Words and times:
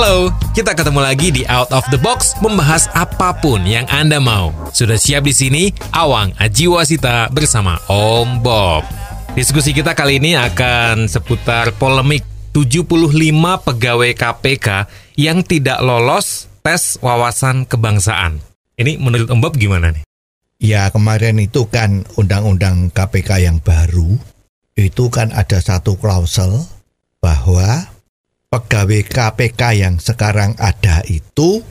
Halo, 0.00 0.32
kita 0.56 0.72
ketemu 0.72 1.04
lagi 1.04 1.28
di 1.28 1.44
Out 1.44 1.76
of 1.76 1.84
the 1.92 2.00
Box 2.00 2.32
membahas 2.40 2.88
apa 2.96 3.36
pun 3.36 3.60
yang 3.68 3.84
Anda 3.92 4.16
mau. 4.16 4.48
Sudah 4.72 4.96
siap 4.96 5.28
di 5.28 5.36
sini 5.36 5.76
Awang 5.92 6.32
Ajiwasita 6.40 7.28
bersama 7.28 7.76
Om 7.84 8.40
Bob. 8.40 8.80
Diskusi 9.36 9.76
kita 9.76 9.92
kali 9.92 10.16
ini 10.16 10.40
akan 10.40 11.04
seputar 11.04 11.76
polemik 11.76 12.24
75 12.56 12.80
pegawai 13.60 14.16
KPK 14.16 14.88
yang 15.20 15.44
tidak 15.44 15.84
lolos 15.84 16.48
tes 16.64 16.96
wawasan 17.04 17.68
kebangsaan. 17.68 18.40
Ini 18.80 18.96
menurut 18.96 19.28
Om 19.28 19.44
Bob 19.44 19.60
gimana 19.60 19.92
nih? 19.92 20.08
Ya 20.64 20.88
kemarin 20.88 21.36
itu 21.44 21.68
kan 21.68 22.08
undang-undang 22.16 22.88
KPK 22.88 23.44
yang 23.44 23.60
baru 23.60 24.16
itu 24.80 25.12
kan 25.12 25.28
ada 25.36 25.60
satu 25.60 26.00
klausul 26.00 26.64
bahwa 27.20 27.99
pegawai 28.50 29.06
KPK 29.06 29.62
yang 29.78 29.94
sekarang 30.02 30.58
ada 30.58 31.06
itu 31.06 31.62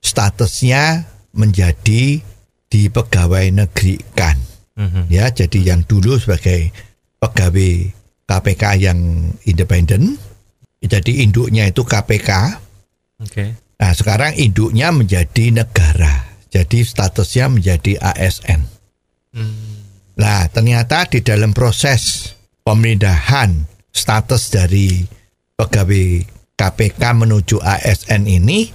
statusnya 0.00 1.04
menjadi 1.36 2.24
dipegawai 2.72 3.52
negerikan. 3.52 4.40
Mhm. 4.74 5.06
Ya, 5.12 5.30
jadi 5.30 5.74
yang 5.74 5.86
dulu 5.86 6.18
sebagai 6.18 6.72
pegawai 7.20 7.92
KPK 8.24 8.64
yang 8.80 8.98
independen, 9.44 10.16
jadi 10.82 11.22
induknya 11.22 11.68
itu 11.68 11.84
KPK. 11.84 12.58
Oke. 13.20 13.44
Nah, 13.78 13.92
sekarang 13.92 14.34
induknya 14.40 14.90
menjadi 14.90 15.52
negara. 15.52 16.24
Jadi 16.48 16.86
statusnya 16.86 17.50
menjadi 17.50 17.98
ASN. 17.98 18.62
Nah, 20.14 20.46
ternyata 20.46 21.10
di 21.10 21.18
dalam 21.26 21.50
proses 21.50 22.30
pemindahan 22.62 23.66
status 23.90 24.54
dari 24.54 25.02
pegawai 25.54 26.26
KPK 26.54 27.02
menuju 27.14 27.58
ASN 27.58 28.26
ini 28.30 28.70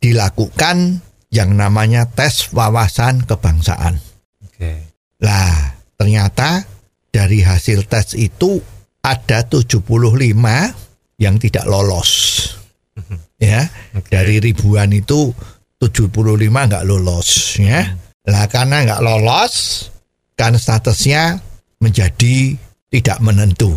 dilakukan 0.00 1.00
yang 1.32 1.56
namanya 1.56 2.04
tes 2.06 2.52
wawasan 2.52 3.24
kebangsaan. 3.24 3.98
Oke. 4.44 4.92
Lah, 5.24 5.74
ternyata 5.96 6.62
dari 7.08 7.40
hasil 7.40 7.88
tes 7.88 8.12
itu 8.14 8.60
ada 9.00 9.44
75 9.48 9.80
yang 11.18 11.36
tidak 11.40 11.64
lolos. 11.66 12.10
Ya, 13.34 13.66
Oke. 13.92 14.08
dari 14.08 14.38
ribuan 14.40 14.88
itu 14.94 15.34
75 15.76 16.08
nggak 16.48 16.86
lolos 16.86 17.58
ya. 17.60 17.92
Lah 18.24 18.44
karena 18.48 18.86
nggak 18.88 19.02
lolos 19.04 19.86
kan 20.38 20.56
statusnya 20.56 21.42
menjadi 21.82 22.56
tidak 22.94 23.18
menentu. 23.18 23.74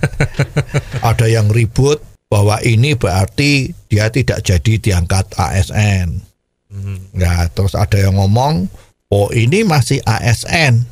Ada 1.12 1.28
yang 1.28 1.52
ribut 1.52 2.00
bahwa 2.32 2.56
ini 2.64 2.96
berarti 2.96 3.76
dia 3.92 4.08
tidak 4.08 4.40
jadi 4.40 4.80
diangkat 4.80 5.36
ASN. 5.36 6.24
Nah, 7.12 7.50
terus 7.50 7.74
ada 7.74 7.98
yang 7.98 8.14
ngomong, 8.14 8.70
oh 9.10 9.28
ini 9.34 9.66
masih 9.66 9.98
ASN. 10.06 10.86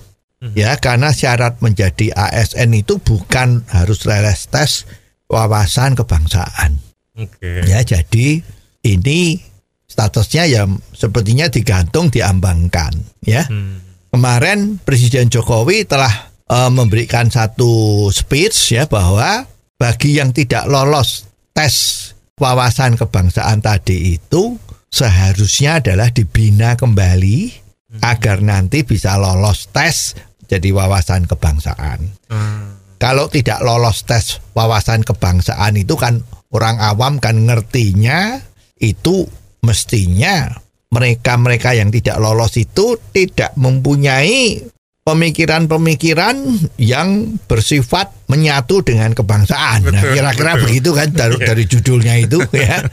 Ya, 0.59 0.75
karena 0.79 1.15
syarat 1.15 1.62
menjadi 1.62 2.11
ASN 2.15 2.75
itu 2.75 2.99
bukan 2.99 3.62
harus 3.71 4.03
leles 4.06 4.51
tes 4.51 4.87
wawasan 5.31 5.95
kebangsaan. 5.95 6.83
Oke. 7.15 7.62
Ya, 7.67 7.83
jadi 7.87 8.43
ini 8.83 9.39
statusnya 9.87 10.51
ya 10.51 10.62
sepertinya 10.95 11.47
digantung 11.47 12.11
diambangkan, 12.11 12.99
ya. 13.22 13.47
Hmm. 13.47 13.83
Kemarin 14.11 14.83
Presiden 14.83 15.31
Jokowi 15.31 15.87
telah 15.87 16.28
eh, 16.48 16.70
memberikan 16.72 17.28
satu 17.28 18.09
speech 18.10 18.76
ya 18.76 18.84
bahwa 18.88 19.47
bagi 19.78 20.19
yang 20.19 20.34
tidak 20.34 20.66
lolos 20.66 21.28
tes 21.54 22.10
wawasan 22.41 22.98
kebangsaan 22.98 23.62
tadi 23.62 24.19
itu 24.19 24.59
seharusnya 24.88 25.84
adalah 25.84 26.10
dibina 26.10 26.75
kembali 26.75 27.69
agar 28.03 28.44
nanti 28.44 28.84
bisa 28.84 29.16
lolos 29.16 29.69
tes 29.72 30.16
jadi 30.48 30.72
wawasan 30.72 31.28
kebangsaan. 31.28 32.09
Hmm. 32.32 32.80
Kalau 32.98 33.30
tidak 33.30 33.62
lolos 33.62 34.03
tes 34.03 34.42
wawasan 34.56 35.06
kebangsaan 35.06 35.78
itu 35.78 35.94
kan 35.94 36.25
orang 36.50 36.80
awam 36.82 37.22
kan 37.22 37.47
ngertinya 37.47 38.42
itu 38.80 39.28
mestinya 39.62 40.48
mereka-mereka 40.88 41.76
yang 41.76 41.92
tidak 41.92 42.16
lolos 42.16 42.56
itu 42.56 42.97
tidak 43.12 43.53
mempunyai 43.60 44.65
pemikiran-pemikiran 45.09 46.37
yang 46.77 47.41
bersifat 47.49 48.13
menyatu 48.29 48.85
dengan 48.85 49.17
kebangsaan. 49.17 49.89
Nah, 49.89 50.05
kira-kira 50.13 50.61
begitu 50.61 50.93
kan 50.93 51.09
dari, 51.09 51.41
dari 51.41 51.65
judulnya 51.65 52.21
itu 52.21 52.45
ya. 52.53 52.85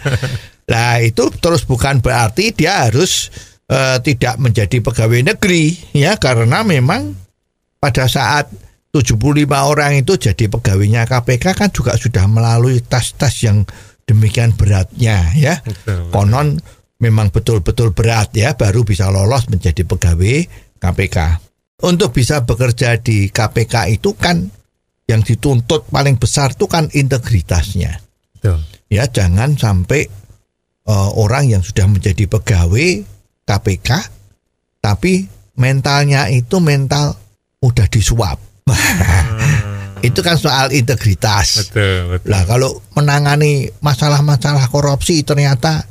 Nah, 0.66 0.98
itu 0.98 1.30
terus 1.38 1.62
bukan 1.62 2.02
berarti 2.02 2.50
dia 2.50 2.90
harus 2.90 3.30
eh, 3.70 4.02
tidak 4.02 4.42
menjadi 4.42 4.81
pegawai 4.81 5.22
negeri 5.22 5.78
ya 5.94 6.18
karena 6.18 6.66
memang 6.66 7.14
pada 7.78 8.09
saat 8.09 8.50
75 8.90 9.46
orang 9.46 10.02
itu 10.02 10.18
jadi 10.18 10.50
pegawainya 10.50 11.06
KPK 11.06 11.46
kan 11.53 11.70
juga 11.70 11.94
sudah 11.94 12.26
melalui 12.26 12.82
tes-tes 12.82 13.46
yang 13.46 13.62
demikian 14.09 14.58
beratnya 14.58 15.22
ya. 15.38 15.62
Betul. 15.62 16.09
Konon 16.09 16.58
memang 16.97 17.30
betul-betul 17.30 17.94
berat 17.94 18.34
ya 18.34 18.58
baru 18.58 18.82
bisa 18.82 19.14
lolos 19.14 19.46
menjadi 19.53 19.86
pegawai 19.86 20.50
KPK. 20.82 21.18
Untuk 21.84 22.16
bisa 22.16 22.47
bekerja 22.47 22.96
di 23.03 23.28
KPK 23.28 23.91
itu 23.91 24.16
kan 24.16 24.47
yang 25.06 25.22
dituntut 25.22 25.91
paling 25.91 26.16
besar 26.16 26.56
itu 26.56 26.66
kan 26.72 26.88
integritasnya. 26.88 28.00
Betul. 28.38 28.63
Ya 28.88 29.06
jangan 29.12 29.59
sampai 29.59 30.08
eh, 30.88 31.09
orang 31.19 31.52
yang 31.52 31.62
sudah 31.66 31.85
menjadi 31.91 32.31
pegawai 32.31 33.03
KPK 33.44 33.90
tapi 34.80 35.28
mentalnya 35.58 36.31
itu 36.31 36.62
mental 36.64 37.18
udah 37.59 37.88
disuap. 37.90 38.38
itu 40.08 40.19
kan 40.22 40.38
soal 40.38 40.69
integritas. 40.69 41.66
Betul, 41.66 42.18
betul. 42.18 42.30
Lah 42.30 42.44
kalau 42.46 42.72
menangani 42.94 43.69
masalah-masalah 43.81 44.69
korupsi 44.69 45.25
ternyata 45.25 45.85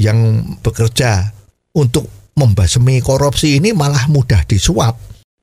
yang 0.00 0.40
bekerja 0.64 1.28
untuk 1.76 2.08
membasmi 2.38 3.02
korupsi 3.02 3.58
ini 3.58 3.74
malah 3.74 4.06
mudah 4.08 4.46
disuap. 4.46 4.96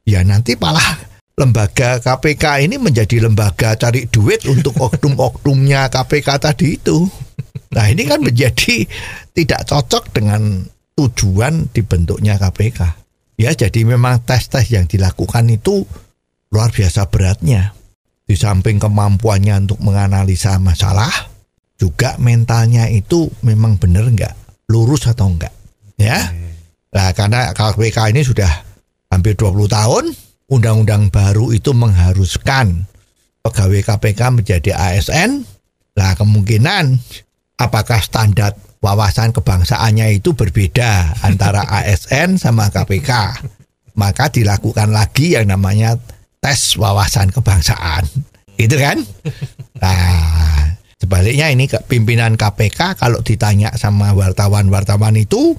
Ya 0.05 0.21
nanti 0.21 0.53
malah 0.55 1.01
lembaga 1.35 1.99
KPK 1.99 2.63
ini 2.63 2.77
menjadi 2.77 3.25
lembaga 3.25 3.75
cari 3.75 4.07
duit 4.07 4.45
untuk 4.45 4.77
oknum-oknumnya 4.77 5.89
KPK 5.89 6.27
tadi 6.39 6.77
itu. 6.77 7.09
Nah 7.75 7.85
ini 7.91 8.07
kan 8.07 8.21
menjadi 8.21 8.87
tidak 9.35 9.67
cocok 9.67 10.15
dengan 10.15 10.63
tujuan 10.95 11.67
dibentuknya 11.73 12.39
KPK. 12.39 12.79
Ya 13.35 13.51
jadi 13.51 13.83
memang 13.83 14.23
tes-tes 14.23 14.71
yang 14.71 14.87
dilakukan 14.87 15.51
itu 15.51 15.83
luar 16.55 16.71
biasa 16.71 17.11
beratnya 17.11 17.75
di 18.23 18.33
samping 18.39 18.79
kemampuannya 18.79 19.67
untuk 19.67 19.83
menganalisa 19.83 20.55
masalah, 20.57 21.11
juga 21.75 22.15
mentalnya 22.17 22.87
itu 22.87 23.27
memang 23.43 23.75
benar 23.75 24.07
nggak, 24.07 24.65
lurus 24.71 25.05
atau 25.05 25.29
enggak, 25.29 25.51
ya. 25.99 26.17
Nah, 26.95 27.11
karena 27.11 27.51
KPK 27.51 28.15
ini 28.15 28.23
sudah 28.23 28.49
hampir 29.09 29.37
20 29.37 29.69
tahun, 29.69 30.03
undang-undang 30.49 31.09
baru 31.09 31.53
itu 31.53 31.73
mengharuskan 31.73 32.85
pegawai 33.45 33.81
KPK 33.93 34.21
menjadi 34.41 34.71
ASN. 34.73 35.45
Nah, 35.95 36.11
kemungkinan 36.17 36.97
apakah 37.61 38.01
standar 38.03 38.57
wawasan 38.83 39.31
kebangsaannya 39.33 40.21
itu 40.21 40.33
berbeda 40.37 41.13
antara 41.27 41.65
ASN 41.65 42.37
sama 42.41 42.69
KPK. 42.69 43.11
Maka 43.95 44.27
dilakukan 44.27 44.91
lagi 44.91 45.39
yang 45.39 45.47
namanya 45.47 45.95
tes 46.43 46.75
wawasan 46.75 47.31
kebangsaan. 47.31 48.03
Itu 48.59 48.75
kan? 48.75 48.99
Nah, 49.79 50.75
sebaliknya 50.99 51.47
ini 51.47 51.71
pimpinan 51.87 52.35
KPK 52.35 52.99
kalau 52.99 53.23
ditanya 53.23 53.71
sama 53.79 54.11
wartawan-wartawan 54.11 55.15
itu, 55.15 55.55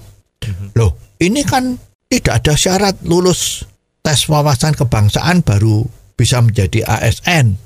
loh, 0.77 1.01
ini 1.17 1.41
kan 1.49 1.81
tidak 2.17 2.41
ada 2.41 2.55
syarat 2.57 2.97
lulus 3.05 3.69
tes 4.01 4.25
wawasan 4.33 4.73
kebangsaan 4.73 5.45
baru 5.45 5.85
bisa 6.17 6.41
menjadi 6.41 6.89
ASN. 6.89 7.61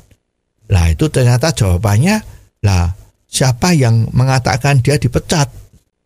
Lah 0.70 0.90
itu 0.90 1.06
ternyata 1.06 1.54
jawabannya, 1.54 2.18
lah 2.66 2.94
siapa 3.30 3.70
yang 3.78 4.10
mengatakan 4.10 4.82
dia 4.82 4.98
dipecat? 4.98 5.46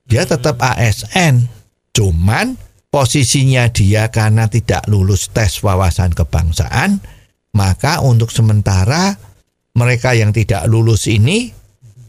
Dia 0.04 0.28
tetap 0.28 0.60
ASN. 0.60 1.48
Cuman 1.96 2.60
posisinya 2.92 3.72
dia 3.72 4.12
karena 4.12 4.44
tidak 4.46 4.84
lulus 4.92 5.32
tes 5.32 5.64
wawasan 5.64 6.12
kebangsaan, 6.12 7.00
maka 7.56 8.04
untuk 8.04 8.28
sementara 8.28 9.16
mereka 9.74 10.12
yang 10.12 10.30
tidak 10.36 10.68
lulus 10.68 11.08
ini 11.08 11.50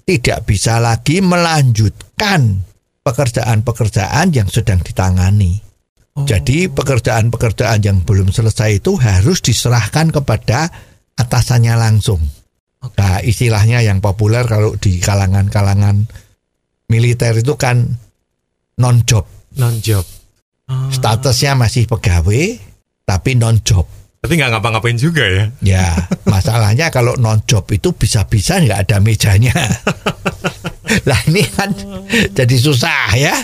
tidak 0.06 0.46
bisa 0.46 0.78
lagi 0.78 1.24
melanjutkan 1.24 2.62
pekerjaan-pekerjaan 3.02 4.30
yang 4.34 4.46
sedang 4.50 4.82
ditangani. 4.82 5.65
Jadi 6.16 6.72
pekerjaan-pekerjaan 6.72 7.84
yang 7.84 8.00
belum 8.08 8.32
selesai 8.32 8.80
itu 8.80 8.96
harus 8.96 9.44
diserahkan 9.44 10.16
kepada 10.16 10.72
atasannya 11.20 11.76
langsung. 11.76 12.24
Nah, 12.96 13.20
istilahnya 13.20 13.84
yang 13.84 14.00
populer 14.00 14.48
kalau 14.48 14.80
di 14.80 15.04
kalangan-kalangan 15.04 16.08
militer 16.88 17.36
itu 17.36 17.60
kan 17.60 18.00
non 18.80 19.04
job. 19.04 19.28
Non 19.60 19.76
job. 19.84 20.08
Statusnya 20.96 21.60
masih 21.60 21.84
pegawai 21.92 22.64
tapi 23.04 23.36
non 23.36 23.60
job. 23.68 23.84
Tapi 24.24 24.40
nggak 24.40 24.56
ngapa-ngapain 24.56 24.98
juga 24.98 25.28
ya. 25.28 25.46
Ya, 25.62 25.88
masalahnya 26.26 26.90
kalau 26.96 27.20
non 27.20 27.44
job 27.44 27.68
itu 27.76 27.92
bisa-bisa 27.92 28.64
nggak 28.64 28.88
ada 28.88 28.98
mejanya. 29.04 29.54
lah 31.10 31.20
ini 31.28 31.44
kan 31.52 31.76
jadi 32.32 32.56
susah 32.56 33.14
ya. 33.20 33.36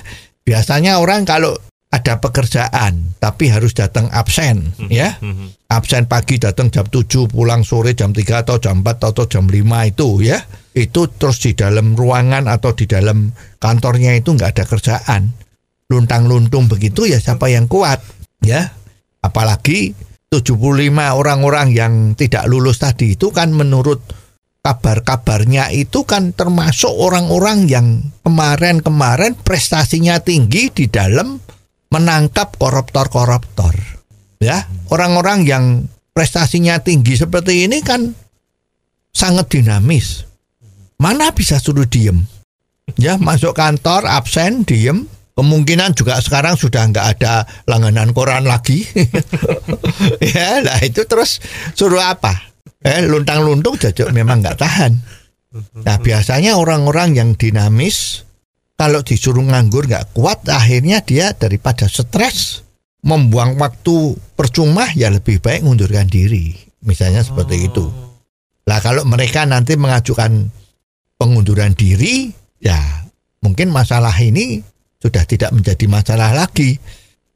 Biasanya 0.42 0.98
orang 0.98 1.28
kalau 1.28 1.54
ada 1.92 2.24
pekerjaan 2.24 3.20
tapi 3.20 3.52
harus 3.52 3.76
datang 3.76 4.08
absen 4.16 4.72
ya. 4.88 5.20
Absen 5.68 6.08
pagi 6.08 6.40
datang 6.40 6.72
jam 6.72 6.88
7, 6.88 7.28
pulang 7.28 7.68
sore 7.68 7.92
jam 7.96 8.16
3 8.16 8.48
atau 8.48 8.60
jam 8.64 8.80
4 8.80 9.12
atau 9.12 9.28
jam 9.28 9.48
5 9.48 9.92
itu 9.92 10.08
ya. 10.24 10.40
Itu 10.72 11.12
terus 11.12 11.44
di 11.44 11.52
dalam 11.52 12.00
ruangan 12.00 12.48
atau 12.48 12.72
di 12.72 12.88
dalam 12.88 13.36
kantornya 13.60 14.16
itu 14.16 14.32
nggak 14.32 14.52
ada 14.56 14.66
kerjaan. 14.68 15.22
Luntang-luntung 15.92 16.72
begitu 16.72 17.04
ya 17.12 17.20
siapa 17.20 17.52
yang 17.52 17.68
kuat 17.68 18.00
ya. 18.40 18.72
Apalagi 19.20 19.92
75 20.32 20.96
orang-orang 20.96 21.76
yang 21.76 21.94
tidak 22.16 22.48
lulus 22.48 22.80
tadi 22.80 23.20
itu 23.20 23.36
kan 23.36 23.52
menurut 23.52 24.00
kabar-kabarnya 24.64 25.76
itu 25.76 26.08
kan 26.08 26.32
termasuk 26.32 26.94
orang-orang 26.94 27.68
yang 27.68 27.88
kemarin-kemarin 28.24 29.36
prestasinya 29.36 30.24
tinggi 30.24 30.72
di 30.72 30.88
dalam 30.88 31.42
menangkap 31.92 32.56
koruptor-koruptor. 32.56 33.76
Ya, 34.42 34.66
orang-orang 34.90 35.46
yang 35.46 35.66
prestasinya 36.18 36.82
tinggi 36.82 37.14
seperti 37.14 37.70
ini 37.70 37.84
kan 37.86 38.18
sangat 39.14 39.54
dinamis. 39.54 40.26
Mana 40.98 41.30
bisa 41.36 41.62
suruh 41.62 41.86
diem? 41.86 42.26
Ya, 42.98 43.22
masuk 43.22 43.54
kantor 43.54 44.10
absen 44.10 44.66
diem. 44.66 45.06
Kemungkinan 45.32 45.96
juga 45.96 46.20
sekarang 46.20 46.60
sudah 46.60 46.90
nggak 46.92 47.08
ada 47.18 47.46
langganan 47.70 48.12
koran 48.12 48.46
lagi. 48.46 48.84
ya, 50.34 50.60
lah 50.62 50.80
itu 50.84 51.06
terus 51.08 51.40
suruh 51.78 52.02
apa? 52.02 52.52
Eh, 52.82 53.06
luntang-luntung 53.06 53.78
jajuk 53.78 54.10
memang 54.10 54.42
nggak 54.42 54.58
tahan. 54.58 54.92
Nah, 55.84 55.98
biasanya 56.00 56.56
orang-orang 56.56 57.14
yang 57.18 57.30
dinamis 57.36 58.24
kalau 58.82 59.06
disuruh 59.06 59.46
nganggur 59.46 59.86
nggak 59.86 60.18
kuat 60.18 60.42
akhirnya 60.50 61.06
dia 61.06 61.38
daripada 61.38 61.86
stres 61.86 62.66
membuang 63.06 63.62
waktu 63.62 64.18
percuma 64.34 64.90
ya 64.98 65.14
lebih 65.14 65.38
baik 65.38 65.62
mengundurkan 65.62 66.10
diri. 66.10 66.58
Misalnya 66.82 67.22
seperti 67.22 67.70
itu. 67.70 67.86
Lah 68.66 68.82
kalau 68.82 69.06
mereka 69.06 69.46
nanti 69.46 69.78
mengajukan 69.78 70.50
pengunduran 71.14 71.78
diri 71.78 72.34
ya 72.58 73.06
mungkin 73.46 73.70
masalah 73.70 74.18
ini 74.18 74.66
sudah 74.98 75.30
tidak 75.30 75.54
menjadi 75.54 75.86
masalah 75.86 76.34
lagi. 76.34 76.82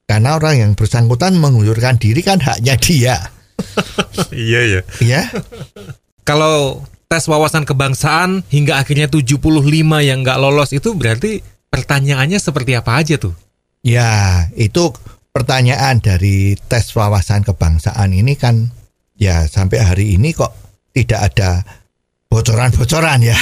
Karena 0.10 0.42
orang 0.42 0.58
yang 0.58 0.72
bersangkutan 0.74 1.38
mengundurkan 1.38 2.02
diri 2.02 2.26
kan 2.26 2.42
haknya 2.42 2.74
dia. 2.82 3.18
Iya 4.34 4.62
ya. 4.66 4.82
ya. 5.04 5.22
Kalau 6.26 6.82
tes 7.16 7.32
wawasan 7.32 7.64
kebangsaan 7.64 8.44
hingga 8.52 8.76
akhirnya 8.76 9.08
75 9.08 9.40
yang 10.04 10.20
nggak 10.20 10.36
lolos 10.36 10.76
itu 10.76 10.92
berarti 11.00 11.40
pertanyaannya 11.72 12.36
seperti 12.44 12.76
apa 12.76 13.00
aja 13.00 13.16
tuh? 13.16 13.32
Ya, 13.88 14.44
itu 14.60 14.92
pertanyaan 15.32 16.04
dari 16.04 16.60
tes 16.68 16.92
wawasan 16.92 17.48
kebangsaan 17.48 18.12
ini 18.12 18.36
kan 18.36 18.68
ya 19.16 19.48
sampai 19.48 19.80
hari 19.80 20.20
ini 20.20 20.36
kok 20.36 20.52
tidak 20.92 21.32
ada 21.32 21.64
bocoran-bocoran 22.28 23.24
ya. 23.24 23.40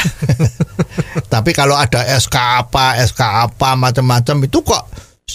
Tapi 1.34 1.58
kalau 1.58 1.74
ada 1.74 2.06
SK 2.06 2.38
apa, 2.38 3.02
SK 3.02 3.22
apa 3.50 3.74
macam-macam 3.74 4.38
itu 4.46 4.62
kok 4.62 4.86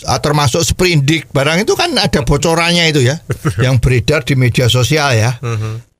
ah, 0.06 0.22
termasuk 0.22 0.62
sprindik 0.62 1.26
barang 1.34 1.66
itu 1.66 1.74
kan 1.74 1.90
ada 1.98 2.22
bocorannya 2.22 2.86
itu 2.86 3.02
ya 3.02 3.18
yang 3.58 3.82
beredar 3.82 4.22
di 4.22 4.38
media 4.38 4.70
sosial 4.70 5.10
ya. 5.18 5.42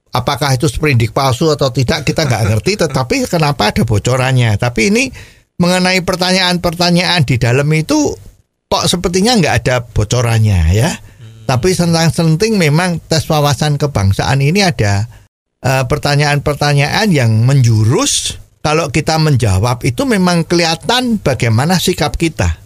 Apakah 0.09 0.57
itu 0.57 0.67
sprindik 0.67 1.13
palsu 1.13 1.53
atau 1.53 1.69
tidak 1.69 2.09
kita 2.09 2.25
nggak 2.25 2.45
ngerti 2.49 2.81
tetapi 2.81 3.29
kenapa 3.29 3.71
ada 3.71 3.85
bocorannya. 3.85 4.57
Tapi 4.57 4.89
ini 4.89 5.05
mengenai 5.59 6.01
pertanyaan-pertanyaan 6.07 7.27
di 7.29 7.37
dalam 7.37 7.69
itu 7.75 8.17
kok 8.69 8.85
sepertinya 8.89 9.37
nggak 9.37 9.55
ada 9.65 9.77
bocorannya 9.85 10.61
ya. 10.73 10.91
Tapi 11.49 11.73
tentang 11.73 12.13
senting 12.13 12.61
memang 12.61 13.01
tes 13.09 13.25
wawasan 13.25 13.81
kebangsaan 13.81 14.45
ini 14.45 14.61
ada 14.61 15.09
eh, 15.65 15.85
pertanyaan-pertanyaan 15.89 17.09
yang 17.09 17.33
menjurus. 17.45 18.37
Kalau 18.59 18.91
kita 18.93 19.17
menjawab 19.17 19.81
itu 19.87 20.05
memang 20.05 20.45
kelihatan 20.45 21.23
bagaimana 21.23 21.81
sikap 21.81 22.19
kita. 22.21 22.59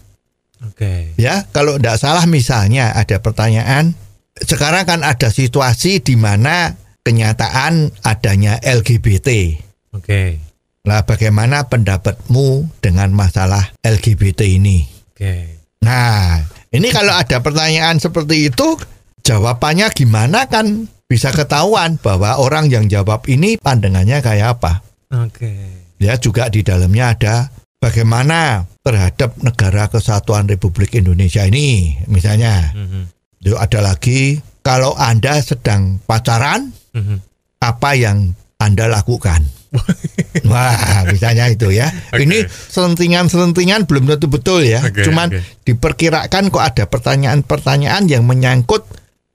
Oke. 0.63 1.15
Ya, 1.19 1.47
kalau 1.51 1.79
tidak 1.79 2.01
salah 2.01 2.25
misalnya 2.27 2.91
ada 2.91 3.19
pertanyaan, 3.19 3.95
sekarang 4.35 4.83
kan 4.87 4.99
ada 5.05 5.29
situasi 5.29 6.01
di 6.01 6.15
mana 6.17 6.75
kenyataan 7.03 7.91
adanya 8.01 8.57
LGBT. 8.63 9.59
Oke. 9.93 10.39
Nah, 10.83 11.07
bagaimana 11.07 11.71
pendapatmu 11.71 12.67
dengan 12.83 13.15
masalah 13.15 13.71
LGBT 13.83 14.59
ini? 14.59 14.83
Oke. 15.15 15.63
Nah, 15.83 16.43
ini 16.71 16.91
kalau 16.91 17.15
ada 17.15 17.39
pertanyaan 17.39 17.99
seperti 17.99 18.51
itu, 18.51 18.75
jawabannya 19.23 19.87
gimana 19.95 20.47
kan 20.51 20.91
bisa 21.07 21.31
ketahuan 21.31 21.99
bahwa 21.99 22.39
orang 22.39 22.67
yang 22.67 22.91
jawab 22.91 23.23
ini 23.31 23.55
pandangannya 23.59 24.19
kayak 24.19 24.59
apa. 24.59 24.83
Oke. 25.13 25.53
Ya, 26.01 26.19
juga 26.19 26.51
di 26.51 26.67
dalamnya 26.67 27.15
ada 27.15 27.35
bagaimana 27.79 28.67
terhadap 28.83 29.39
negara 29.39 29.87
kesatuan 29.87 30.51
Republik 30.51 30.95
Indonesia 30.99 31.47
ini, 31.47 31.99
misalnya. 32.11 32.75
Mhm. 32.75 33.11
Yuk, 33.43 33.59
ada 33.59 33.79
lagi 33.83 34.39
kalau 34.63 34.95
Anda 34.95 35.43
sedang 35.43 35.99
pacaran, 36.07 36.71
Mhm. 36.93 37.17
apa 37.61 37.89
yang 37.97 38.37
Anda 38.61 38.87
lakukan? 38.87 39.43
Wah, 40.51 41.03
misalnya 41.09 41.49
itu 41.49 41.73
ya. 41.73 41.89
Oke. 42.13 42.23
Ini 42.23 42.45
selentingan-selentingan 42.47 43.89
belum 43.89 44.05
tentu 44.05 44.29
betul 44.29 44.61
ya. 44.61 44.85
Oke, 44.85 45.01
Cuman 45.01 45.33
oke. 45.33 45.41
diperkirakan 45.65 46.53
kok 46.53 46.61
ada 46.63 46.83
pertanyaan-pertanyaan 46.85 48.05
yang 48.05 48.23
menyangkut 48.23 48.85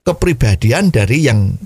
kepribadian 0.07 0.89
dari 0.89 1.27
yang 1.27 1.59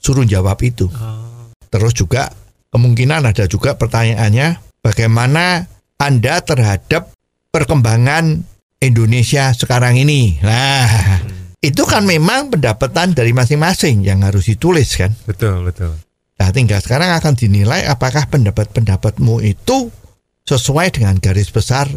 suruh 0.00 0.24
jawab 0.24 0.56
itu. 0.64 0.88
Oh, 0.88 1.52
Terus 1.68 1.92
juga 1.92 2.32
kemungkinan 2.72 3.28
ada 3.28 3.44
juga 3.44 3.76
pertanyaannya 3.76 4.80
bagaimana 4.80 5.68
Anda 6.00 6.40
terhadap 6.40 7.12
perkembangan 7.52 8.44
Indonesia 8.80 9.52
sekarang 9.56 9.96
ini. 9.96 10.36
Nah, 10.44 11.20
itu 11.66 11.82
kan 11.82 12.06
memang 12.06 12.54
pendapatan 12.54 13.10
dari 13.10 13.34
masing-masing 13.34 14.06
yang 14.06 14.22
harus 14.22 14.46
ditulis 14.46 14.94
kan. 14.94 15.10
betul, 15.26 15.66
betul. 15.66 15.98
Nah, 16.36 16.52
tinggal 16.52 16.84
sekarang 16.84 17.16
akan 17.16 17.32
dinilai 17.34 17.88
apakah 17.88 18.28
pendapat-pendapatmu 18.28 19.40
itu 19.40 19.88
sesuai 20.46 20.94
dengan 20.94 21.16
garis 21.16 21.48
besar 21.50 21.88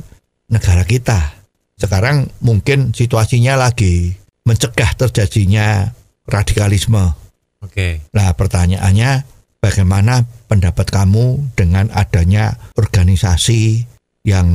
negara 0.50 0.88
kita. 0.88 1.38
Sekarang 1.76 2.28
mungkin 2.42 2.96
situasinya 2.96 3.60
lagi 3.60 4.16
mencegah 4.48 4.96
terjadinya 4.96 5.92
radikalisme. 6.26 7.14
Oke. 7.60 8.08
Nah, 8.16 8.32
pertanyaannya 8.34 9.28
bagaimana 9.60 10.24
pendapat 10.48 10.88
kamu 10.88 11.54
dengan 11.54 11.92
adanya 11.92 12.56
organisasi 12.80 13.84
yang 14.24 14.48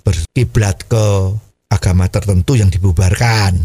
berkiblat 0.00 0.88
ke 0.88 1.06
agama 1.70 2.08
tertentu 2.08 2.56
yang 2.56 2.72
dibubarkan? 2.72 3.56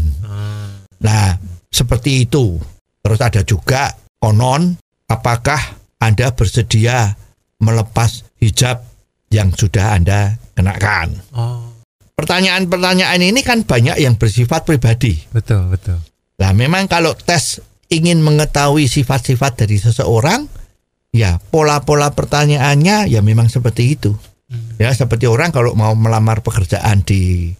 Ah, 1.00 1.04
Nah, 1.04 1.28
seperti 1.68 2.24
itu. 2.24 2.56
Terus 3.02 3.20
ada 3.22 3.42
juga 3.42 3.94
konon, 4.18 4.74
apakah 5.06 5.60
Anda 6.00 6.32
bersedia 6.34 7.14
melepas 7.62 8.26
hijab 8.40 8.82
yang 9.30 9.54
sudah 9.54 9.94
Anda 9.94 10.40
kenakan? 10.56 11.14
oh, 11.36 11.72
Pertanyaan-pertanyaan 12.16 13.20
ini 13.20 13.44
kan 13.44 13.62
banyak 13.68 14.00
yang 14.00 14.16
bersifat 14.16 14.64
pribadi. 14.64 15.20
betul, 15.30 15.68
betul. 15.68 16.00
Nah, 16.40 16.50
memang 16.56 16.88
kalau 16.88 17.12
tes 17.12 17.60
ingin 17.92 18.24
mengetahui 18.24 18.88
sifat-sifat 18.88 19.62
dari 19.62 19.76
seseorang, 19.76 20.48
ya 21.12 21.36
pola-pola 21.52 22.12
pertanyaannya 22.16 23.06
ya 23.12 23.20
memang 23.20 23.52
seperti 23.52 24.00
itu. 24.00 24.12
Ya, 24.80 24.92
seperti 24.92 25.26
orang 25.26 25.50
kalau 25.50 25.72
mau 25.76 25.92
melamar 25.96 26.40
pekerjaan 26.40 27.02
di 27.02 27.52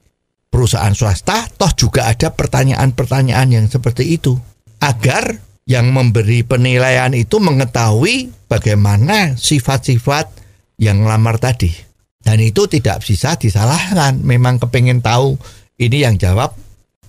perusahaan 0.49 0.95
swasta, 0.97 1.47
toh 1.55 1.73
juga 1.77 2.09
ada 2.09 2.33
pertanyaan-pertanyaan 2.33 3.49
yang 3.53 3.67
seperti 3.69 4.17
itu. 4.17 4.39
Agar 4.81 5.41
yang 5.67 5.91
memberi 5.91 6.47
penilaian 6.47 7.11
itu 7.13 7.43
mengetahui 7.43 8.31
bagaimana 8.47 9.35
sifat-sifat 9.35 10.31
yang 10.79 11.03
lamar 11.03 11.43
tadi. 11.43 11.75
Dan 12.23 12.43
itu 12.43 12.67
tidak 12.67 13.03
bisa 13.03 13.35
disalahkan. 13.39 14.19
Memang 14.23 14.59
kepengen 14.63 15.03
tahu 15.03 15.39
ini 15.79 16.03
yang 16.07 16.19
jawab 16.19 16.55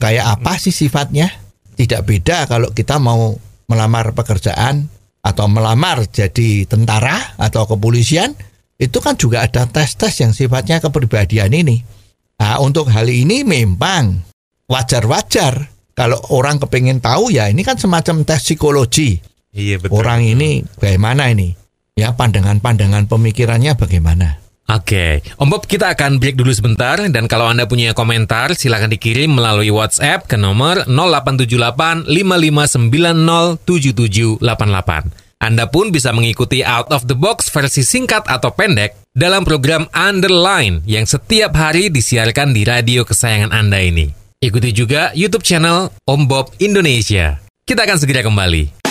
kayak 0.01 0.41
apa 0.41 0.57
sih 0.57 0.73
sifatnya. 0.73 1.29
Tidak 1.77 2.01
beda 2.01 2.49
kalau 2.49 2.73
kita 2.73 2.97
mau 2.97 3.37
melamar 3.69 4.13
pekerjaan 4.17 4.89
atau 5.21 5.45
melamar 5.45 6.09
jadi 6.09 6.65
tentara 6.65 7.37
atau 7.37 7.69
kepolisian. 7.69 8.33
Itu 8.77 9.01
kan 9.01 9.17
juga 9.17 9.45
ada 9.45 9.65
tes-tes 9.65 10.21
yang 10.21 10.33
sifatnya 10.33 10.81
kepribadian 10.81 11.49
ini. 11.53 11.96
Nah 12.37 12.61
untuk 12.61 12.89
hal 12.93 13.09
ini 13.09 13.41
memang 13.41 14.21
wajar-wajar 14.69 15.73
kalau 15.97 16.21
orang 16.29 16.61
kepengen 16.61 17.01
tahu 17.01 17.33
ya 17.33 17.49
ini 17.49 17.65
kan 17.65 17.81
semacam 17.81 18.21
tes 18.21 18.45
psikologi. 18.45 19.17
Iya 19.57 19.81
betul. 19.81 19.97
Orang 19.97 20.21
ini 20.21 20.61
bagaimana 20.77 21.33
ini? 21.33 21.57
Ya 21.97 22.13
pandangan-pandangan 22.13 23.09
pemikirannya 23.09 23.73
bagaimana? 23.73 24.37
Oke, 24.67 25.23
Om 25.39 25.47
Bob 25.47 25.63
kita 25.63 25.95
akan 25.95 26.19
break 26.19 26.35
dulu 26.35 26.51
sebentar 26.51 26.99
dan 26.99 27.25
kalau 27.31 27.47
Anda 27.47 27.71
punya 27.71 27.95
komentar 27.95 28.51
silakan 28.51 28.91
dikirim 28.91 29.31
melalui 29.31 29.71
WhatsApp 29.71 30.27
ke 30.27 30.35
nomor 30.35 30.83
0878 30.91 32.05
5590 32.05 33.63
7788. 33.63 35.26
Anda 35.37 35.69
pun 35.69 35.93
bisa 35.93 36.09
mengikuti 36.17 36.65
Out 36.65 36.89
of 36.89 37.05
the 37.05 37.13
Box 37.13 37.53
versi 37.53 37.85
singkat 37.85 38.25
atau 38.25 38.49
pendek 38.49 38.97
dalam 39.13 39.45
program 39.45 39.85
Underline 39.93 40.81
yang 40.89 41.05
setiap 41.05 41.53
hari 41.53 41.93
disiarkan 41.93 42.57
di 42.57 42.65
radio 42.65 43.05
kesayangan 43.05 43.53
Anda 43.53 43.85
ini. 43.85 44.09
Ikuti 44.41 44.73
juga 44.73 45.13
YouTube 45.13 45.45
channel 45.45 45.93
Om 46.09 46.25
Bob 46.25 46.49
Indonesia. 46.57 47.37
Kita 47.69 47.85
akan 47.85 47.97
segera 48.01 48.25
kembali. 48.25 48.81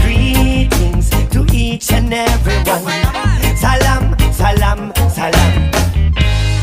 Greetings 0.00 1.12
to 1.36 1.44
each 1.52 1.92
and 1.92 2.16
everyone. 2.16 2.80
Salam, 3.60 4.16
salam, 4.32 4.88
salam. 5.12 5.52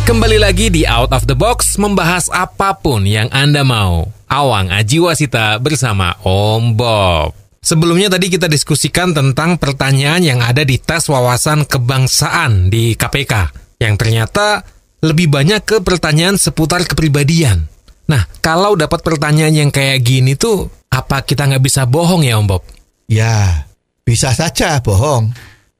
Kembali 0.09 0.41
lagi 0.41 0.73
di 0.73 0.81
Out 0.89 1.13
of 1.13 1.29
the 1.29 1.37
Box 1.37 1.77
membahas 1.77 2.25
apa 2.33 2.73
pun 2.73 3.05
yang 3.05 3.29
Anda 3.29 3.61
mau. 3.61 4.09
Awang 4.25 4.73
Ajiwasita 4.73 5.61
bersama 5.61 6.17
Om 6.25 6.73
Bob. 6.73 7.44
Sebelumnya 7.65 8.13
tadi 8.13 8.29
kita 8.29 8.45
diskusikan 8.45 9.09
tentang 9.09 9.57
pertanyaan 9.57 10.21
yang 10.21 10.37
ada 10.45 10.61
di 10.61 10.77
tes 10.77 11.09
wawasan 11.09 11.65
kebangsaan 11.65 12.69
di 12.69 12.93
KPK. 12.93 13.33
Yang 13.81 13.95
ternyata 14.05 14.61
lebih 15.01 15.33
banyak 15.33 15.65
ke 15.65 15.81
pertanyaan 15.81 16.37
seputar 16.37 16.85
kepribadian. 16.85 17.65
Nah, 18.05 18.21
kalau 18.37 18.77
dapat 18.77 19.01
pertanyaan 19.01 19.65
yang 19.65 19.71
kayak 19.73 20.05
gini 20.05 20.37
tuh, 20.37 20.69
apa 20.93 21.25
kita 21.25 21.49
nggak 21.49 21.65
bisa 21.65 21.89
bohong 21.89 22.21
ya 22.21 22.37
Om 22.37 22.45
Bob? 22.45 22.61
Ya 23.09 23.65
bisa 24.05 24.29
saja 24.37 24.77
bohong. 24.85 25.33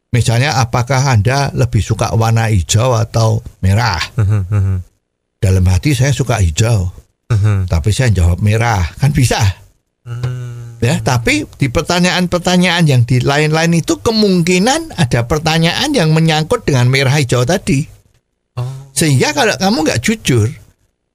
Misalnya 0.10 0.58
apakah 0.58 1.14
Anda 1.14 1.54
lebih 1.54 1.86
suka 1.86 2.18
warna 2.18 2.50
hijau 2.50 2.98
atau 2.98 3.46
merah? 3.62 4.02
Dalam 5.38 5.66
hati 5.70 5.94
saya 5.94 6.10
suka 6.10 6.42
hijau, 6.42 6.90
tapi 7.70 7.94
saya 7.94 8.10
jawab 8.10 8.42
merah. 8.42 8.82
Kan 8.98 9.14
bisa. 9.14 9.38
Ya, 10.84 11.00
tapi 11.00 11.48
di 11.56 11.68
pertanyaan-pertanyaan 11.72 12.84
yang 12.86 13.02
di 13.08 13.24
lain-lain 13.24 13.80
itu 13.80 13.98
kemungkinan 14.04 15.00
ada 15.00 15.24
pertanyaan 15.24 15.96
yang 15.96 16.12
menyangkut 16.12 16.68
dengan 16.68 16.92
merah 16.92 17.16
hijau 17.16 17.48
tadi. 17.48 17.88
Sehingga 18.96 19.36
kalau 19.36 19.56
kamu 19.56 19.78
nggak 19.88 20.02
jujur, 20.04 20.48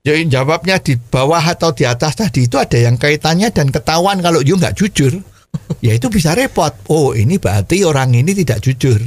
jadi 0.04 0.24
jawabnya 0.28 0.80
di 0.80 0.96
bawah 0.96 1.40
atau 1.40 1.72
di 1.72 1.84
atas 1.84 2.16
tadi 2.16 2.48
itu 2.48 2.56
ada 2.56 2.76
yang 2.76 2.96
kaitannya 2.96 3.52
dan 3.52 3.68
ketahuan 3.72 4.20
kalau 4.20 4.40
you 4.44 4.56
nggak 4.56 4.76
jujur, 4.76 5.20
ya 5.84 5.92
itu 5.96 6.08
bisa 6.08 6.32
repot. 6.32 6.72
Oh 6.88 7.12
ini 7.12 7.36
berarti 7.36 7.84
orang 7.84 8.16
ini 8.16 8.32
tidak 8.32 8.64
jujur, 8.64 9.00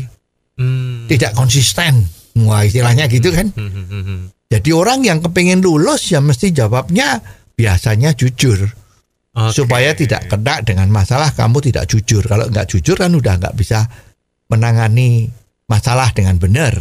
Hmm. 0.53 1.09
tidak 1.09 1.33
konsisten. 1.33 2.05
Wah 2.45 2.61
istilahnya 2.61 3.09
gitu 3.09 3.33
kan. 3.33 3.49
Jadi 4.53 4.69
orang 4.69 5.01
yang 5.01 5.17
kepingin 5.17 5.65
lulus 5.65 6.13
ya 6.13 6.21
mesti 6.21 6.53
jawabnya 6.53 7.21
biasanya 7.57 8.13
jujur 8.13 8.69
Oke. 9.33 9.65
supaya 9.65 9.97
tidak 9.97 10.29
kena 10.29 10.61
dengan 10.61 10.93
masalah 10.93 11.33
kamu 11.33 11.57
tidak 11.73 11.89
jujur. 11.89 12.21
Kalau 12.29 12.45
nggak 12.53 12.69
jujur 12.69 12.93
kan 12.93 13.09
udah 13.09 13.41
nggak 13.41 13.57
bisa 13.57 13.89
menangani 14.45 15.25
masalah 15.65 16.13
dengan 16.13 16.37
benar. 16.37 16.77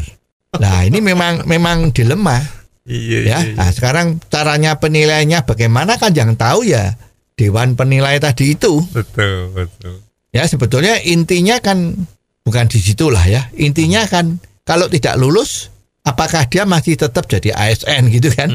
Nah 0.61 0.85
ini 0.85 1.00
memang 1.00 1.49
memang 1.49 1.97
dilema 1.97 2.37
Iya, 2.82 3.18
ya. 3.23 3.38
Nah 3.54 3.71
sekarang 3.71 4.18
caranya 4.26 4.75
penilaiannya 4.82 5.47
bagaimana 5.47 6.02
kan 6.02 6.11
yang 6.18 6.35
tahu 6.35 6.66
ya 6.66 6.99
dewan 7.38 7.78
penilai 7.78 8.18
tadi 8.18 8.59
itu. 8.59 8.82
Betul, 8.90 9.54
betul. 9.54 10.02
Ya 10.35 10.42
sebetulnya 10.50 10.99
intinya 11.06 11.62
kan 11.62 11.94
bukan 12.42 12.66
di 12.66 12.82
situlah 12.82 13.23
ya. 13.23 13.49
Intinya 13.54 14.02
kan 14.11 14.42
kalau 14.66 14.90
tidak 14.90 15.14
lulus 15.14 15.71
apakah 16.02 16.50
dia 16.50 16.66
masih 16.66 16.99
tetap 16.99 17.30
jadi 17.30 17.54
ASN 17.54 18.11
gitu 18.11 18.35
kan? 18.35 18.50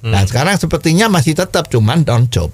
Nah 0.00 0.24
sekarang 0.24 0.56
sepertinya 0.56 1.12
masih 1.12 1.36
tetap 1.36 1.68
cuman 1.68 2.00
down 2.02 2.32
job. 2.32 2.48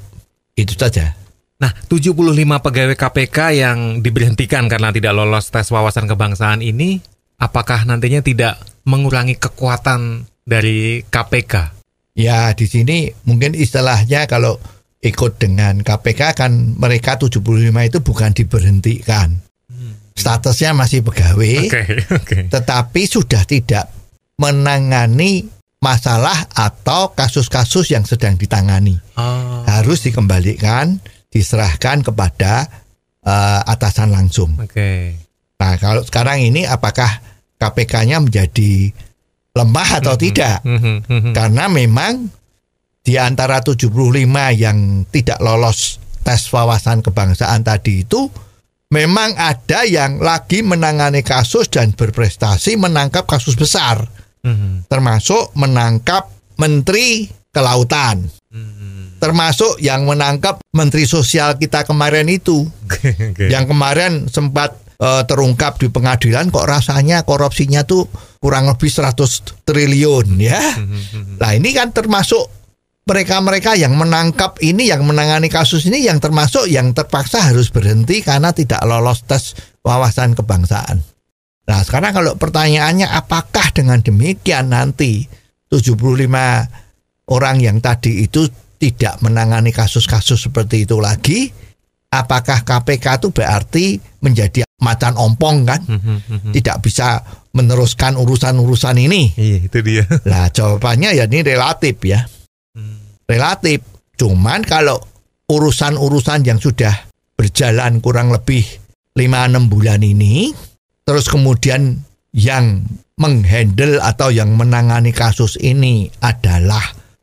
Itu 0.57 0.75
saja. 0.75 1.15
Nah, 1.57 1.73
75 1.89 2.13
pegawai 2.61 2.97
KPK 2.97 3.39
yang 3.57 3.79
diberhentikan 4.05 4.69
karena 4.69 4.93
tidak 4.93 5.17
lolos 5.17 5.49
tes 5.49 5.69
wawasan 5.73 6.05
kebangsaan 6.05 6.61
ini, 6.61 7.01
apakah 7.41 7.85
nantinya 7.89 8.21
tidak 8.21 8.61
mengurangi 8.85 9.41
kekuatan 9.41 10.29
dari 10.45 11.01
KPK? 11.09 11.77
Ya 12.17 12.53
di 12.57 12.65
sini 12.65 13.13
mungkin 13.29 13.53
istilahnya 13.53 14.25
kalau 14.25 14.57
ikut 15.05 15.37
dengan 15.37 15.85
KPK 15.85 16.33
kan 16.33 16.53
mereka 16.77 17.21
75 17.21 17.41
itu 17.69 17.99
bukan 18.01 18.31
diberhentikan. 18.33 19.45
Statusnya 20.17 20.73
masih 20.73 21.05
pegawai. 21.05 21.69
Oke, 21.69 21.83
oke. 22.21 22.39
tetapi 22.49 23.03
sudah 23.05 23.45
tidak 23.45 23.93
menangani 24.41 25.45
masalah 25.87 26.51
atau 26.51 27.15
kasus-kasus 27.15 27.95
yang 27.95 28.03
sedang 28.03 28.35
ditangani. 28.35 28.99
Oh, 29.15 29.63
Harus 29.63 30.03
dikembalikan, 30.03 30.99
diserahkan 31.31 32.03
kepada 32.03 32.67
eh, 33.23 33.61
atasan 33.71 34.11
langsung. 34.11 34.59
oke. 34.59 34.91
Nah, 35.57 35.75
kalau 35.79 36.03
sekarang 36.05 36.43
ini 36.43 36.67
apakah 36.69 37.09
KPK-nya 37.57 38.21
menjadi 38.21 38.93
lemah 39.57 40.05
atau 40.05 40.19
tidak? 40.21 40.61
Mhm, 40.69 41.33
Karena 41.33 41.65
memang 41.73 42.29
di 43.01 43.17
antara 43.17 43.65
75 43.65 43.89
yang 44.53 45.09
tidak 45.09 45.41
lolos 45.41 45.97
tes 46.21 46.43
wawasan 46.53 47.01
kebangsaan 47.01 47.63
tadi 47.65 48.03
itu 48.05 48.29
memang 48.91 49.33
ada 49.39 49.87
yang 49.87 50.19
lagi 50.21 50.61
menangani 50.61 51.23
kasus 51.23 51.71
dan 51.71 51.95
berprestasi 51.95 52.75
menangkap 52.77 53.25
kasus 53.25 53.55
besar 53.55 54.05
Mhm, 54.47 54.87
termasuk 54.87 55.51
menangkap 55.59 56.31
menteri 56.63 57.27
kelautan 57.51 58.31
mhm. 58.55 59.19
termasuk 59.19 59.83
yang 59.83 60.07
menangkap 60.07 60.63
menteri 60.71 61.03
sosial 61.03 61.59
kita 61.59 61.83
kemarin 61.83 62.31
itu 62.31 62.63
yang 63.53 63.67
kemarin 63.67 64.31
sempat 64.31 64.79
eh, 65.03 65.23
terungkap 65.27 65.83
di 65.83 65.91
pengadilan 65.91 66.55
kok 66.55 66.69
rasanya 66.69 67.27
korupsinya 67.27 67.83
tuh 67.83 68.07
kurang 68.39 68.71
lebih 68.71 68.87
100 68.87 69.67
triliun 69.67 70.39
ya. 70.39 70.63
Nah, 71.43 71.51
ini 71.59 71.75
kan 71.75 71.91
termasuk 71.91 72.47
mereka-mereka 73.07 73.79
yang 73.79 73.95
menangkap 73.95 74.59
ini 74.63 74.91
yang 74.91 75.07
menangani 75.07 75.47
kasus 75.47 75.87
ini 75.87 76.07
yang 76.07 76.19
termasuk 76.19 76.67
yang 76.67 76.91
terpaksa 76.91 77.51
harus 77.51 77.71
berhenti 77.71 78.23
karena 78.23 78.51
tidak 78.51 78.83
lolos 78.83 79.23
tes 79.23 79.55
wawasan 79.87 80.35
kebangsaan. 80.35 81.16
Nah, 81.67 81.83
sekarang 81.83 82.15
kalau 82.15 82.33
pertanyaannya 82.39 83.11
apakah 83.11 83.75
dengan 83.75 83.99
demikian 83.99 84.71
nanti 84.71 85.27
75 85.67 85.99
orang 87.27 87.57
yang 87.59 87.83
tadi 87.83 88.23
itu 88.23 88.47
tidak 88.79 89.19
menangani 89.19 89.75
kasus-kasus 89.75 90.47
seperti 90.47 90.87
itu 90.87 91.03
lagi, 91.03 91.51
apakah 92.15 92.63
KPK 92.63 93.19
itu 93.19 93.29
berarti 93.35 93.87
menjadi 94.23 94.63
macan 94.79 95.19
ompong 95.19 95.67
kan? 95.67 95.83
Mhm, 95.83 96.17
mhm. 96.23 96.53
Tidak 96.55 96.77
bisa 96.79 97.19
meneruskan 97.51 98.15
urusan-urusan 98.15 98.97
ini. 99.03 99.35
Iya, 99.35 99.59
itu 99.67 99.79
dia. 99.83 100.05
Lah 100.31 100.53
jawabannya 100.53 101.19
ya 101.19 101.27
ini 101.27 101.43
relatif 101.43 101.99
ya. 102.07 102.23
Relatif. 103.27 103.83
Cuman 104.15 104.63
kalau 104.63 105.03
urusan-urusan 105.51 106.47
yang 106.47 106.63
sudah 106.63 106.95
berjalan 107.35 107.99
kurang 107.99 108.31
lebih 108.31 108.63
5-6 109.19 109.67
bulan 109.67 110.01
ini 110.01 110.55
terus 111.07 111.31
kemudian 111.31 112.03
yang 112.35 112.85
menghandle 113.17 114.03
atau 114.03 114.29
yang 114.29 114.53
menangani 114.59 115.15
kasus 115.15 115.57
ini 115.57 116.11
adalah 116.21 116.83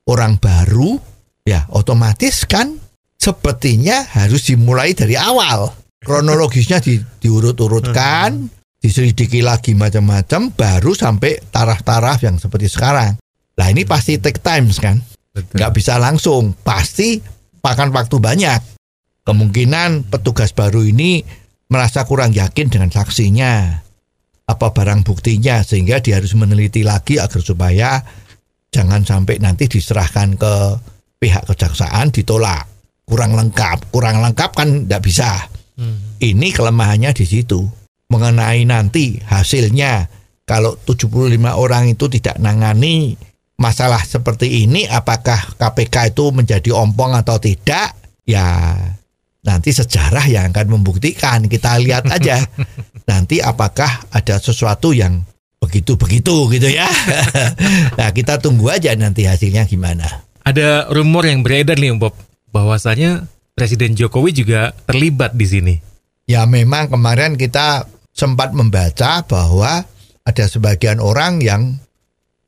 orang 0.10 0.42
baru 0.42 0.98
ya 1.46 1.70
otomatis 1.70 2.50
kan 2.50 2.80
sepertinya 3.20 4.02
harus 4.16 4.50
dimulai 4.50 4.98
dari 4.98 5.13
awal 5.13 5.70
kronologisnya 6.02 6.82
di, 6.82 6.98
diurut-urutkan 6.98 8.50
diselidiki 8.84 9.40
lagi 9.40 9.72
macam-macam 9.78 10.52
baru 10.52 10.92
sampai 10.92 11.40
taraf-taraf 11.48 12.20
yang 12.20 12.36
seperti 12.36 12.68
sekarang. 12.68 13.16
Nah 13.56 13.68
ini 13.72 13.88
pasti 13.88 14.20
take 14.20 14.44
times 14.44 14.84
kan. 14.84 15.00
Nggak 15.32 15.72
bisa 15.72 15.96
langsung 15.96 16.52
pasti 16.52 17.24
makan 17.63 17.96
waktu 17.96 18.20
banyak 18.20 18.60
kemungkinan 19.24 20.12
petugas 20.12 20.52
baru 20.52 20.84
ini 20.84 21.24
merasa 21.74 22.06
kurang 22.06 22.38
yakin 22.38 22.70
dengan 22.70 22.94
saksinya 22.94 23.82
apa 24.46 24.68
barang 24.70 25.01
buktinya 25.01 25.65
sehingga 25.65 25.98
dia 26.06 26.22
harus 26.22 26.38
meneliti 26.38 26.86
lagi 26.86 27.18
agar 27.18 27.42
supaya 27.42 28.06
jangan 28.70 29.01
sampai 29.01 29.42
nanti 29.42 29.65
diserahkan 29.65 30.38
ke 30.38 30.53
pihak 31.18 31.50
kejaksaan 31.50 32.13
ditolak. 32.13 32.70
Kurang 33.03 33.34
lengkap 33.34 33.89
kurang 33.89 34.22
lengkap 34.22 34.51
kan 34.53 34.86
nggak 34.86 35.01
bisa. 35.01 35.50
Hmm. 35.74 36.22
ini 36.22 36.53
kelemahannya 36.53 37.18
di 37.18 37.25
situ. 37.25 37.65
Mengenai 38.13 38.62
nanti 38.70 39.18
hasilnya 39.25 40.06
kalau 40.46 40.77
75 40.86 41.34
orang 41.50 41.89
itu 41.89 42.06
tidak 42.13 42.38
nangani 42.38 43.18
masalah 43.58 44.06
seperti 44.06 44.70
ini 44.70 44.86
apakah 44.86 45.58
KPK 45.58 46.13
itu 46.13 46.30
menjadi 46.30 46.70
ompong 46.77 47.18
atau 47.18 47.42
tidak? 47.42 47.98
Ya 48.30 48.77
nanti 49.44 49.76
sejarah 49.76 50.24
yang 50.28 50.56
akan 50.56 50.80
membuktikan 50.80 51.46
kita 51.52 51.78
lihat 51.84 52.08
aja 52.10 52.44
nanti 53.12 53.44
apakah 53.44 54.08
ada 54.10 54.40
sesuatu 54.40 54.96
yang 54.96 55.24
begitu-begitu 55.60 56.52
gitu 56.52 56.68
ya 56.68 56.88
nah 58.00 58.12
kita 58.12 58.40
tunggu 58.40 58.72
aja 58.72 58.92
nanti 58.96 59.28
hasilnya 59.28 59.68
gimana 59.68 60.24
Ada 60.44 60.92
rumor 60.92 61.24
yang 61.24 61.40
beredar 61.40 61.80
nih 61.80 61.96
Bob 61.96 62.20
bahwasanya 62.52 63.32
Presiden 63.54 63.94
Jokowi 63.94 64.34
juga 64.34 64.74
terlibat 64.90 65.38
di 65.38 65.46
sini. 65.46 65.76
Ya 66.26 66.44
memang 66.50 66.90
kemarin 66.90 67.38
kita 67.40 67.86
sempat 68.12 68.52
membaca 68.52 69.22
bahwa 69.24 69.86
ada 70.24 70.46
sebagian 70.48 70.98
orang 70.98 71.40
yang 71.40 71.78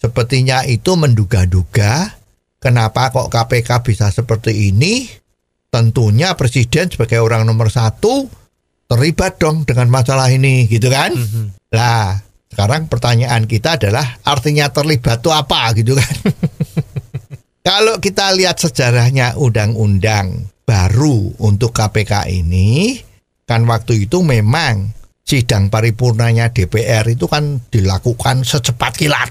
sepertinya 0.01 0.65
itu 0.65 0.97
menduga-duga 0.97 2.17
kenapa 2.57 3.13
kok 3.13 3.29
KPK 3.29 3.69
bisa 3.85 4.09
seperti 4.09 4.73
ini. 4.73 5.07
Tentunya 5.75 6.31
presiden 6.39 6.87
sebagai 6.87 7.19
orang 7.19 7.43
nomor 7.43 7.67
satu 7.67 8.31
terlibat 8.87 9.43
dong 9.43 9.67
dengan 9.67 9.91
masalah 9.91 10.31
ini 10.31 10.71
gitu 10.71 10.87
kan. 10.87 11.11
Lah 11.75 12.15
sekarang 12.47 12.87
pertanyaan 12.87 13.43
kita 13.43 13.75
adalah 13.75 14.23
artinya 14.23 14.71
terlibat 14.71 15.19
itu 15.19 15.35
apa 15.35 15.75
gitu 15.75 15.99
kan. 15.99 16.15
Kalau 17.67 17.99
kita 17.99 18.31
lihat 18.39 18.55
sejarahnya 18.55 19.35
undang-undang 19.35 20.47
baru 20.63 21.35
untuk 21.43 21.75
KPK 21.75 22.31
ini, 22.31 22.95
kan 23.43 23.67
waktu 23.67 24.07
itu 24.07 24.23
memang 24.23 24.95
sidang 25.27 25.67
paripurnanya 25.67 26.55
DPR 26.55 27.03
itu 27.11 27.27
kan 27.27 27.59
dilakukan 27.67 28.47
secepat 28.47 28.95
kilat. 28.95 29.29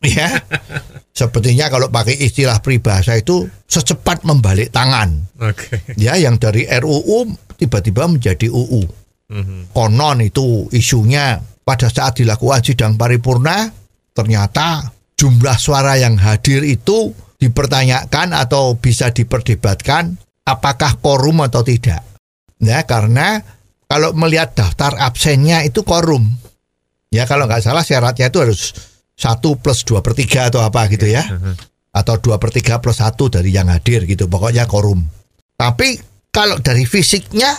Ya. 0.00 0.40
Sepertinya 1.20 1.68
kalau 1.68 1.92
pakai 1.92 2.16
istilah 2.16 2.64
peribahasa 2.64 3.20
itu 3.20 3.44
secepat 3.68 4.24
membalik 4.24 4.72
tangan. 4.72 5.28
Oke. 5.44 5.84
Ya, 6.00 6.16
yang 6.16 6.40
dari 6.40 6.64
RUU 6.64 7.28
tiba-tiba 7.60 8.08
menjadi 8.08 8.48
UU. 8.48 9.00
Konon 9.70 10.18
itu 10.26 10.66
isunya 10.74 11.38
pada 11.62 11.86
saat 11.86 12.18
dilakukan 12.18 12.66
sidang 12.66 12.98
paripurna 12.98 13.70
ternyata 14.10 14.90
jumlah 15.14 15.54
suara 15.54 15.94
yang 15.94 16.18
hadir 16.18 16.66
itu 16.66 17.14
dipertanyakan 17.38 18.34
atau 18.34 18.74
bisa 18.74 19.14
diperdebatkan 19.14 20.18
apakah 20.42 20.98
korum 20.98 21.46
atau 21.46 21.62
tidak. 21.62 22.02
Ya, 22.58 22.82
karena 22.82 23.38
kalau 23.86 24.12
melihat 24.18 24.58
daftar 24.58 24.98
absennya 24.98 25.62
itu 25.62 25.86
korum. 25.86 26.26
Ya, 27.14 27.22
kalau 27.30 27.46
nggak 27.46 27.62
salah 27.62 27.86
syaratnya 27.86 28.34
itu 28.34 28.38
harus 28.42 28.89
satu 29.20 29.60
plus 29.60 29.84
dua 29.84 30.00
per 30.00 30.16
tiga 30.16 30.48
atau 30.48 30.64
apa 30.64 30.88
gitu 30.88 31.04
ya. 31.04 31.20
Atau 31.92 32.16
dua 32.24 32.40
per 32.40 32.48
tiga 32.48 32.80
plus 32.80 33.04
satu 33.04 33.28
dari 33.28 33.52
yang 33.52 33.68
hadir 33.68 34.08
gitu. 34.08 34.24
Pokoknya 34.32 34.64
korum. 34.64 35.04
Tapi 35.60 36.00
kalau 36.32 36.56
dari 36.64 36.88
fisiknya 36.88 37.52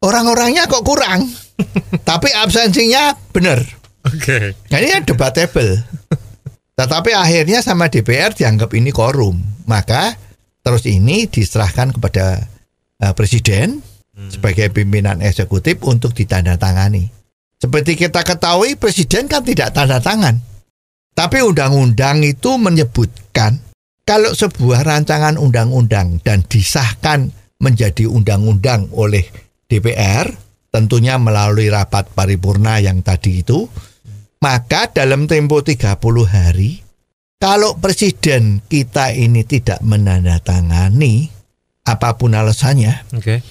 orang-orangnya 0.00 0.64
kok 0.64 0.80
kurang. 0.80 1.28
Tapi 2.08 2.32
absensinya 2.32 3.12
benar. 3.28 3.60
Oke. 4.08 4.56
Nah, 4.72 4.78
ini 4.80 4.88
kan 4.88 5.04
debatable. 5.04 5.84
Tetapi 6.72 7.10
akhirnya 7.12 7.60
sama 7.60 7.92
DPR 7.92 8.32
dianggap 8.32 8.72
ini 8.72 8.88
korum. 8.88 9.36
Maka 9.68 10.16
terus 10.64 10.88
ini 10.88 11.28
diserahkan 11.28 11.92
kepada 11.92 12.40
eh, 12.98 13.12
presiden 13.12 13.84
sebagai 14.12 14.68
pimpinan 14.68 15.24
eksekutif 15.24 15.80
untuk 15.88 16.12
ditandatangani. 16.12 17.08
Seperti 17.56 17.96
kita 17.96 18.26
ketahui 18.26 18.76
presiden 18.76 19.30
kan 19.30 19.40
tidak 19.46 19.72
tanda 19.72 20.02
tangan. 20.02 20.51
Tapi 21.12 21.44
undang-undang 21.44 22.24
itu 22.24 22.56
menyebutkan 22.56 23.60
kalau 24.02 24.32
sebuah 24.32 24.82
rancangan 24.82 25.36
undang-undang 25.36 26.18
dan 26.24 26.42
disahkan 26.42 27.30
menjadi 27.62 28.10
undang-undang 28.10 28.90
oleh 28.90 29.28
DPR, 29.70 30.26
tentunya 30.72 31.20
melalui 31.20 31.70
rapat 31.70 32.10
paripurna 32.10 32.82
yang 32.82 33.04
tadi 33.04 33.44
itu, 33.44 33.68
maka 34.42 34.90
dalam 34.90 35.30
tempo 35.30 35.62
30 35.62 36.00
hari 36.26 36.82
kalau 37.38 37.74
presiden 37.78 38.62
kita 38.66 39.14
ini 39.14 39.42
tidak 39.42 39.82
menandatangani 39.82 41.26
apa 41.82 42.14
pun 42.14 42.38
alasannya, 42.38 43.10
Oke. 43.18 43.42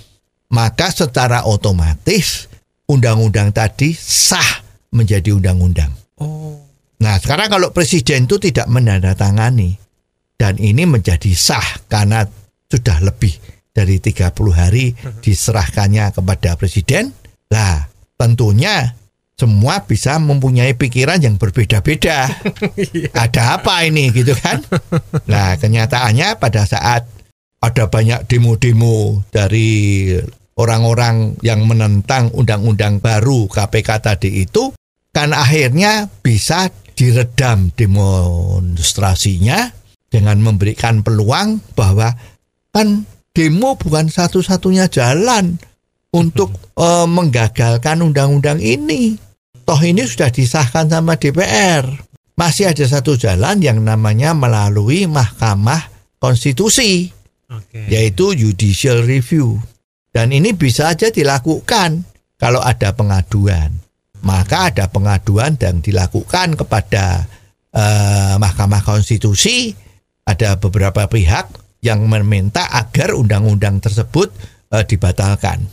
maka 0.52 0.88
secara 0.91 1.43
otomatis 1.43 2.47
undang-undang 2.88 3.52
tadi 3.52 3.91
sah 3.95 4.63
menjadi 4.95 5.36
undang-undang. 5.36 5.91
Oh. 6.19 6.70
Nah, 7.01 7.17
sekarang 7.17 7.49
kalau 7.49 7.73
presiden 7.73 8.29
itu 8.29 8.37
tidak 8.37 8.69
menandatangani 8.69 9.75
dan 10.37 10.61
ini 10.61 10.85
menjadi 10.85 11.33
sah 11.33 11.65
karena 11.89 12.25
sudah 12.69 13.01
lebih 13.01 13.33
dari 13.73 13.97
30 13.97 14.31
hari 14.53 14.93
diserahkannya 15.25 16.13
kepada 16.13 16.53
presiden, 16.55 17.09
lah 17.49 17.89
tentunya 18.21 18.93
semua 19.33 19.81
bisa 19.89 20.21
mempunyai 20.21 20.77
pikiran 20.77 21.17
yang 21.17 21.41
berbeda-beda. 21.41 22.29
Ada 23.25 23.57
apa 23.57 23.81
ini 23.81 24.13
gitu 24.13 24.37
kan? 24.37 24.61
Nah, 25.25 25.57
kenyataannya 25.57 26.37
pada 26.37 26.69
saat 26.69 27.09
ada 27.61 27.85
banyak 27.85 28.25
demo-demo 28.25 29.21
dari 29.29 30.09
orang-orang 30.57 31.37
yang 31.45 31.61
menentang 31.69 32.33
undang-undang 32.33 32.97
baru 32.97 33.45
KPK 33.45 33.89
tadi 34.01 34.41
itu 34.41 34.73
kan 35.13 35.29
akhirnya 35.29 36.09
bisa 36.25 36.73
diredam 37.01 37.73
demonstrasinya 37.73 39.73
dengan 40.05 40.37
memberikan 40.45 41.01
peluang 41.01 41.73
bahwa 41.73 42.13
kan 42.69 43.09
demo 43.33 43.73
bukan 43.73 44.05
satu-satunya 44.05 44.85
jalan 44.85 45.57
untuk 46.13 46.53
eh, 46.77 47.07
menggagalkan 47.09 48.05
undang-undang 48.05 48.61
ini. 48.61 49.17
Toh 49.65 49.81
ini 49.81 50.05
sudah 50.05 50.29
disahkan 50.29 50.93
sama 50.93 51.17
DPR. 51.17 51.89
Masih 52.37 52.69
ada 52.69 52.85
satu 52.85 53.17
jalan 53.17 53.65
yang 53.65 53.81
namanya 53.81 54.37
melalui 54.37 55.09
Mahkamah 55.09 55.89
Konstitusi 56.21 57.09
Oke. 57.49 57.89
yaitu 57.89 58.37
judicial 58.37 59.01
review. 59.01 59.57
Dan 60.11 60.35
ini 60.35 60.53
bisa 60.53 60.91
aja 60.91 61.09
dilakukan 61.09 62.05
kalau 62.37 62.61
ada 62.61 62.93
pengaduan. 62.93 63.73
Maka 64.21 64.73
ada 64.73 64.89
pengaduan 64.89 65.57
dan 65.57 65.81
dilakukan 65.81 66.57
kepada 66.57 67.25
eh, 67.73 68.36
Mahkamah 68.38 68.81
Konstitusi. 68.86 69.73
Ada 70.21 70.62
beberapa 70.62 71.10
pihak 71.10 71.49
yang 71.81 72.05
meminta 72.05 72.69
agar 72.69 73.17
undang-undang 73.17 73.81
tersebut 73.81 74.29
eh, 74.71 74.86
dibatalkan. 74.86 75.65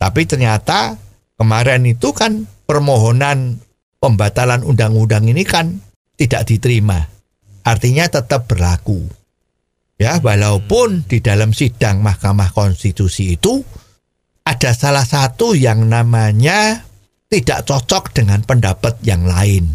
Tapi 0.00 0.22
ternyata 0.24 0.96
kemarin 1.36 1.84
itu 1.88 2.12
kan 2.12 2.44
permohonan 2.68 3.60
pembatalan 4.00 4.64
undang-undang 4.64 5.28
ini 5.28 5.44
kan 5.44 5.80
tidak 6.16 6.48
diterima. 6.48 7.08
Artinya 7.64 8.08
tetap 8.08 8.48
berlaku. 8.48 9.04
Ya, 10.00 10.16
walaupun 10.16 11.04
di 11.04 11.20
dalam 11.20 11.52
sidang 11.52 12.00
Mahkamah 12.00 12.56
Konstitusi 12.56 13.36
itu 13.36 13.60
ada 14.48 14.72
salah 14.72 15.04
satu 15.04 15.52
yang 15.52 15.92
namanya 15.92 16.88
tidak 17.30 17.62
cocok 17.62 18.10
dengan 18.10 18.42
pendapat 18.42 18.98
yang 19.06 19.22
lain. 19.22 19.70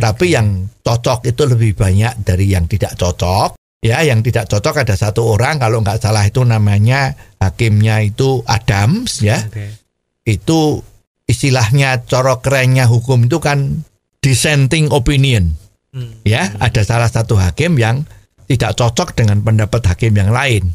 Tapi 0.00 0.32
yang 0.32 0.64
cocok 0.80 1.28
itu 1.28 1.42
lebih 1.44 1.76
banyak 1.76 2.24
dari 2.24 2.48
yang 2.48 2.64
tidak 2.64 2.96
cocok. 2.96 3.60
Ya, 3.80 4.00
yang 4.04 4.24
tidak 4.24 4.48
cocok 4.48 4.84
ada 4.84 4.96
satu 4.96 5.36
orang 5.36 5.60
kalau 5.60 5.80
nggak 5.80 6.00
salah 6.00 6.24
itu 6.24 6.44
namanya 6.44 7.16
hakimnya 7.40 8.00
itu 8.04 8.40
Adams 8.48 9.20
ya. 9.20 9.40
Oke. 9.44 9.76
Itu 10.24 10.80
istilahnya 11.28 12.04
corok 12.04 12.44
kerennya 12.44 12.88
hukum 12.88 13.28
itu 13.28 13.40
kan 13.40 13.84
dissenting 14.24 14.88
opinion. 14.92 15.56
Hmm. 15.92 16.20
Ya, 16.24 16.54
ada 16.60 16.80
salah 16.84 17.08
satu 17.08 17.36
hakim 17.40 17.76
yang 17.76 18.04
tidak 18.48 18.76
cocok 18.76 19.16
dengan 19.16 19.40
pendapat 19.44 19.80
hakim 19.84 20.16
yang 20.16 20.32
lain. 20.32 20.72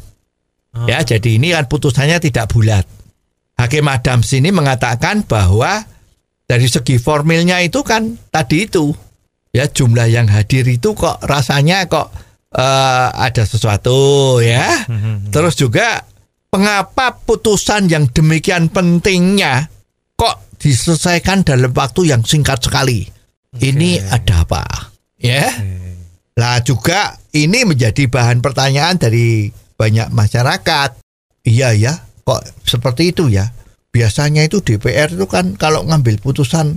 Oh. 0.74 0.86
Ya, 0.86 1.02
jadi 1.02 1.40
ini 1.40 1.54
kan 1.54 1.66
putusannya 1.66 2.18
tidak 2.20 2.52
bulat. 2.52 2.84
Hakim 3.56 3.88
Adams 3.88 4.28
ini 4.36 4.52
mengatakan 4.52 5.24
bahwa 5.24 5.88
dari 6.46 6.66
segi 6.70 6.96
formilnya 7.02 7.58
itu 7.60 7.82
kan 7.82 8.14
tadi 8.30 8.70
itu 8.70 8.94
ya 9.50 9.66
jumlah 9.66 10.06
yang 10.06 10.30
hadir 10.30 10.62
itu 10.70 10.94
kok 10.94 11.18
rasanya 11.26 11.90
kok 11.90 12.14
eh, 12.54 13.08
ada 13.10 13.42
sesuatu 13.42 14.38
ya. 14.38 14.86
Terus 15.34 15.58
juga 15.58 16.06
mengapa 16.54 17.18
putusan 17.20 17.90
yang 17.90 18.08
demikian 18.08 18.70
pentingnya 18.70 19.68
kok 20.16 20.56
diselesaikan 20.62 21.44
dalam 21.44 21.74
waktu 21.74 22.14
yang 22.14 22.22
singkat 22.22 22.62
sekali? 22.62 23.04
Ini 23.56 24.04
ada 24.08 24.44
apa? 24.46 24.62
Ya. 25.16 25.48
Lah 26.36 26.60
juga 26.60 27.16
ini 27.32 27.64
menjadi 27.64 28.04
bahan 28.12 28.44
pertanyaan 28.44 29.00
dari 29.00 29.48
banyak 29.80 30.12
masyarakat. 30.12 31.00
Iya 31.46 31.72
ya, 31.72 31.92
kok 32.26 32.44
seperti 32.66 33.16
itu 33.16 33.32
ya? 33.32 33.48
Biasanya 33.96 34.44
itu 34.44 34.60
DPR 34.60 35.08
itu 35.08 35.24
kan 35.24 35.56
kalau 35.56 35.80
ngambil 35.88 36.20
putusan 36.20 36.76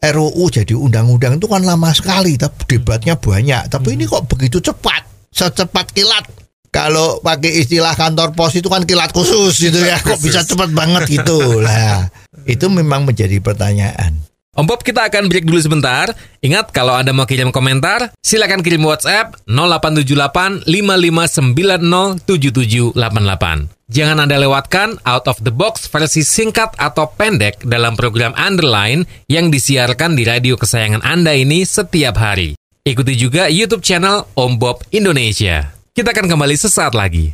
RUU 0.00 0.48
jadi 0.48 0.72
undang-undang 0.72 1.36
itu 1.36 1.44
kan 1.44 1.60
lama 1.60 1.92
sekali, 1.92 2.40
tapi 2.40 2.64
debatnya 2.64 3.20
banyak. 3.20 3.68
Tapi 3.68 4.00
ini 4.00 4.08
kok 4.08 4.24
begitu 4.32 4.64
cepat, 4.64 5.04
secepat 5.28 5.92
kilat. 5.92 6.24
Kalau 6.72 7.20
pakai 7.20 7.60
istilah 7.64 7.92
kantor 7.92 8.32
pos 8.32 8.56
itu 8.56 8.72
kan 8.72 8.88
kilat 8.88 9.12
khusus 9.12 9.60
gitu 9.60 9.76
ya, 9.76 10.00
kok 10.00 10.16
bisa 10.24 10.40
cepat 10.40 10.72
banget 10.72 11.20
gitu 11.20 11.60
lah. 11.60 12.08
Itu 12.48 12.72
memang 12.72 13.04
menjadi 13.04 13.44
pertanyaan. 13.44 14.24
Om 14.56 14.64
Bob 14.64 14.80
kita 14.80 15.04
akan 15.06 15.28
break 15.28 15.44
dulu 15.44 15.60
sebentar. 15.60 16.10
Ingat 16.40 16.72
kalau 16.72 16.96
Anda 16.96 17.12
mau 17.12 17.28
kirim 17.28 17.52
komentar, 17.52 18.10
silakan 18.24 18.64
kirim 18.64 18.82
WhatsApp 18.88 19.36
0878 19.44 20.64
5590 20.64 22.24
7788. 22.24 23.77
Jangan 23.88 24.28
Anda 24.28 24.36
lewatkan 24.36 25.00
Out 25.00 25.32
of 25.32 25.40
the 25.40 25.48
Box 25.48 25.88
versi 25.88 26.20
singkat 26.20 26.76
atau 26.76 27.08
pendek 27.08 27.64
dalam 27.64 27.96
program 27.96 28.36
Underline 28.36 29.08
yang 29.32 29.48
disiarkan 29.48 30.12
di 30.12 30.28
radio 30.28 30.60
kesayangan 30.60 31.00
Anda 31.00 31.32
ini 31.32 31.64
setiap 31.64 32.20
hari. 32.20 32.52
Ikuti 32.84 33.16
juga 33.16 33.48
YouTube 33.48 33.80
channel 33.80 34.28
Om 34.36 34.60
Bob 34.60 34.84
Indonesia. 34.92 35.72
Kita 35.96 36.12
akan 36.12 36.28
kembali 36.28 36.52
sesaat 36.60 36.92
lagi. 36.92 37.32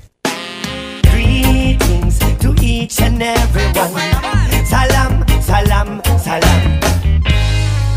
Greetings 1.11 2.23
to 2.39 2.55
each 2.63 3.03
and 3.03 3.19
everyone. 3.19 4.15
Salam, 4.63 5.27
salam, 5.43 5.99
salam. 6.23 6.61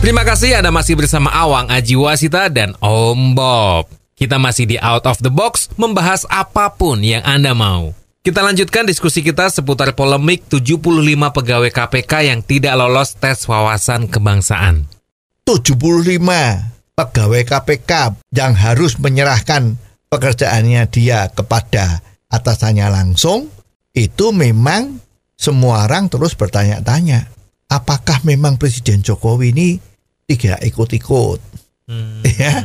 Terima 0.02 0.26
kasih 0.26 0.58
Anda 0.58 0.74
masih 0.74 0.98
bersama 0.98 1.30
Awang 1.30 1.70
Aji 1.70 1.94
Wasita 1.94 2.50
dan 2.50 2.74
Om 2.82 3.38
Bob. 3.38 3.86
Kita 4.18 4.42
masih 4.42 4.66
di 4.66 4.82
Out 4.82 5.06
of 5.06 5.22
the 5.22 5.30
Box 5.30 5.70
membahas 5.78 6.26
apa 6.26 6.74
pun 6.74 7.06
yang 7.06 7.22
Anda 7.22 7.54
mau. 7.54 7.94
Kita 8.28 8.44
lanjutkan 8.44 8.84
diskusi 8.84 9.24
kita 9.24 9.48
seputar 9.48 9.96
polemik 9.96 10.52
75 10.52 10.84
pegawai 11.32 11.72
KPK 11.72 12.28
yang 12.28 12.44
tidak 12.44 12.76
lolos 12.76 13.16
tes 13.16 13.48
wawasan 13.48 14.12
kebangsaan. 14.12 14.84
75 15.48 16.20
pegawai 16.92 17.44
KPK 17.48 18.20
yang 18.36 18.52
harus 18.52 19.00
menyerahkan 19.00 19.80
pekerjaannya 20.12 20.92
dia 20.92 21.32
kepada 21.32 22.04
atasannya 22.28 22.92
langsung 22.92 23.48
itu 23.96 24.36
memang 24.36 25.00
semua 25.40 25.88
orang 25.88 26.12
terus 26.12 26.36
bertanya-tanya 26.36 27.32
apakah 27.72 28.20
memang 28.28 28.60
Presiden 28.60 29.08
Jokowi 29.08 29.56
ini 29.56 29.80
tidak 30.28 30.68
ikut-ikut 30.68 31.40
ya 32.44 32.60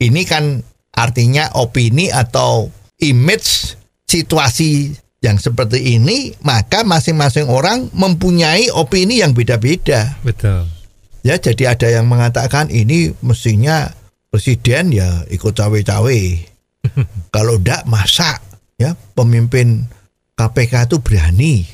ini 0.00 0.24
kan 0.24 0.64
artinya 0.96 1.52
opini 1.60 2.08
atau 2.08 2.72
image 3.04 3.83
situasi 4.14 4.94
yang 5.18 5.40
seperti 5.40 5.98
ini 5.98 6.36
maka 6.46 6.86
masing-masing 6.86 7.50
orang 7.50 7.90
mempunyai 7.96 8.70
opini 8.70 9.18
yang 9.24 9.34
beda-beda 9.34 10.14
Betul. 10.22 10.70
Ya, 11.24 11.40
jadi 11.40 11.72
ada 11.72 11.88
yang 11.88 12.04
mengatakan 12.04 12.68
ini 12.68 13.16
mestinya 13.24 13.88
presiden 14.28 14.92
ya 14.92 15.24
ikut 15.32 15.56
cawe-cawe. 15.56 16.20
Kalau 17.34 17.56
enggak 17.56 17.88
masa 17.88 18.44
ya 18.76 18.92
pemimpin 19.16 19.88
KPK 20.36 20.92
itu 20.92 21.00
berani 21.00 21.64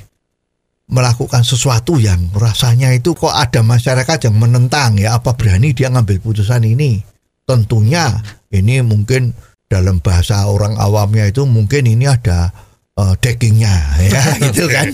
melakukan 0.87 1.43
sesuatu 1.43 1.99
yang 1.99 2.31
rasanya 2.31 2.95
itu 2.95 3.11
kok 3.19 3.35
ada 3.35 3.67
masyarakat 3.67 4.31
yang 4.31 4.39
menentang 4.39 5.03
ya 5.03 5.19
apa 5.19 5.35
berani 5.35 5.75
dia 5.75 5.91
ngambil 5.91 6.23
putusan 6.23 6.63
ini. 6.63 7.03
Tentunya 7.43 8.23
ini 8.55 8.87
mungkin 8.87 9.35
dalam 9.71 10.03
bahasa 10.03 10.51
orang 10.51 10.75
awamnya 10.77 11.31
itu 11.31 11.47
mungkin 11.47 11.87
ini 11.87 12.11
ada 12.11 12.51
eh, 12.99 13.15
deckingnya 13.23 13.75
ya 14.11 14.23
gitu 14.51 14.67
kan. 14.67 14.91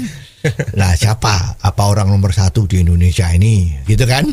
Nah 0.78 0.94
siapa? 0.94 1.58
Apa 1.58 1.90
orang 1.90 2.12
nomor 2.12 2.30
satu 2.30 2.68
di 2.68 2.84
Indonesia 2.84 3.26
ini? 3.34 3.82
Gitu 3.88 4.04
kan? 4.06 4.28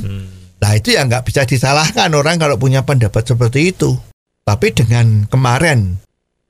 Nah 0.61 0.71
itu 0.77 0.93
yang 0.93 1.09
nggak 1.09 1.25
bisa 1.25 1.47
disalahkan 1.47 2.11
orang 2.13 2.37
kalau 2.37 2.59
punya 2.59 2.85
pendapat 2.85 3.23
seperti 3.25 3.73
itu. 3.73 3.97
Tapi 4.43 4.75
dengan 4.75 5.25
kemarin 5.31 6.03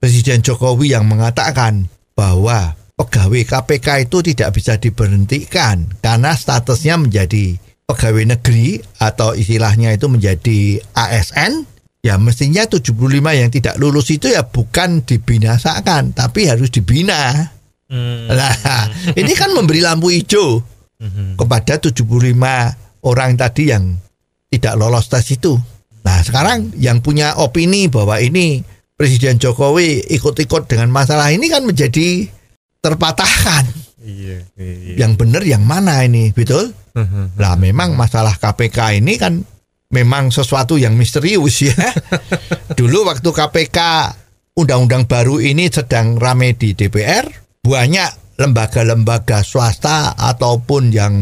Presiden 0.04 0.44
Jokowi 0.44 0.92
yang 0.92 1.08
mengatakan 1.08 1.88
bahwa 2.12 2.76
pegawai 3.00 3.42
KPK 3.48 4.10
itu 4.10 4.20
tidak 4.34 4.60
bisa 4.60 4.76
diberhentikan 4.76 5.88
karena 6.04 6.36
statusnya 6.36 7.00
menjadi 7.00 7.56
pegawai 7.88 8.36
negeri 8.36 8.84
atau 9.00 9.32
istilahnya 9.32 9.96
itu 9.96 10.12
menjadi 10.12 10.82
ASN 10.92 11.73
ya 12.04 12.20
mestinya 12.20 12.68
75 12.68 12.92
yang 13.24 13.50
tidak 13.50 13.80
lulus 13.80 14.12
itu 14.12 14.28
ya 14.28 14.44
bukan 14.44 15.08
dibinasakan 15.08 16.12
tapi 16.12 16.52
harus 16.52 16.68
dibina. 16.70 17.50
Nah, 18.28 18.54
ini 19.20 19.32
kan 19.34 19.56
memberi 19.56 19.80
lampu 19.80 20.12
hijau 20.12 20.60
kepada 21.40 21.80
75 21.80 22.04
orang 23.08 23.32
tadi 23.40 23.72
yang 23.72 23.96
tidak 24.52 24.74
lolos 24.76 25.08
tes 25.08 25.26
itu. 25.32 25.56
Nah, 26.04 26.20
sekarang 26.20 26.76
yang 26.76 27.00
punya 27.00 27.40
opini 27.40 27.88
bahwa 27.88 28.20
ini 28.20 28.62
Presiden 28.94 29.40
Jokowi 29.40 30.06
ikut-ikut 30.12 30.70
dengan 30.70 30.92
masalah 30.92 31.32
ini 31.32 31.48
kan 31.50 31.64
menjadi 31.64 32.28
terpatahkan. 32.84 33.66
Iya, 34.04 34.44
iya. 34.60 35.08
Yang 35.08 35.12
benar 35.16 35.44
yang 35.48 35.64
mana 35.64 36.04
ini, 36.04 36.36
betul? 36.36 36.76
Lah 37.40 37.58
memang 37.58 37.98
masalah 37.98 38.38
KPK 38.38 39.02
ini 39.02 39.18
kan 39.18 39.42
memang 39.94 40.34
sesuatu 40.34 40.76
yang 40.76 40.98
misterius 40.98 41.70
ya. 41.70 41.78
Dulu 42.80 43.06
waktu 43.06 43.30
KPK 43.30 43.80
undang-undang 44.58 45.06
baru 45.06 45.38
ini 45.38 45.70
sedang 45.70 46.18
rame 46.18 46.58
di 46.58 46.74
DPR, 46.74 47.30
banyak 47.62 48.42
lembaga-lembaga 48.42 49.46
swasta 49.46 50.18
ataupun 50.18 50.90
yang 50.90 51.16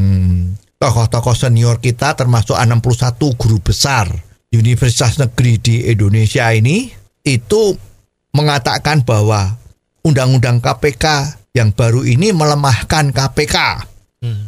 tokoh-tokoh 0.79 1.35
senior 1.35 1.83
kita 1.83 2.15
termasuk 2.15 2.55
61 2.55 3.37
guru 3.37 3.59
besar 3.59 4.07
universitas 4.51 5.19
negeri 5.19 5.59
di 5.59 5.75
Indonesia 5.91 6.49
ini 6.55 6.89
itu 7.21 7.75
mengatakan 8.31 9.03
bahwa 9.03 9.59
undang-undang 10.01 10.63
KPK 10.63 11.37
yang 11.51 11.75
baru 11.75 12.07
ini 12.07 12.31
melemahkan 12.31 13.11
KPK. 13.11 13.57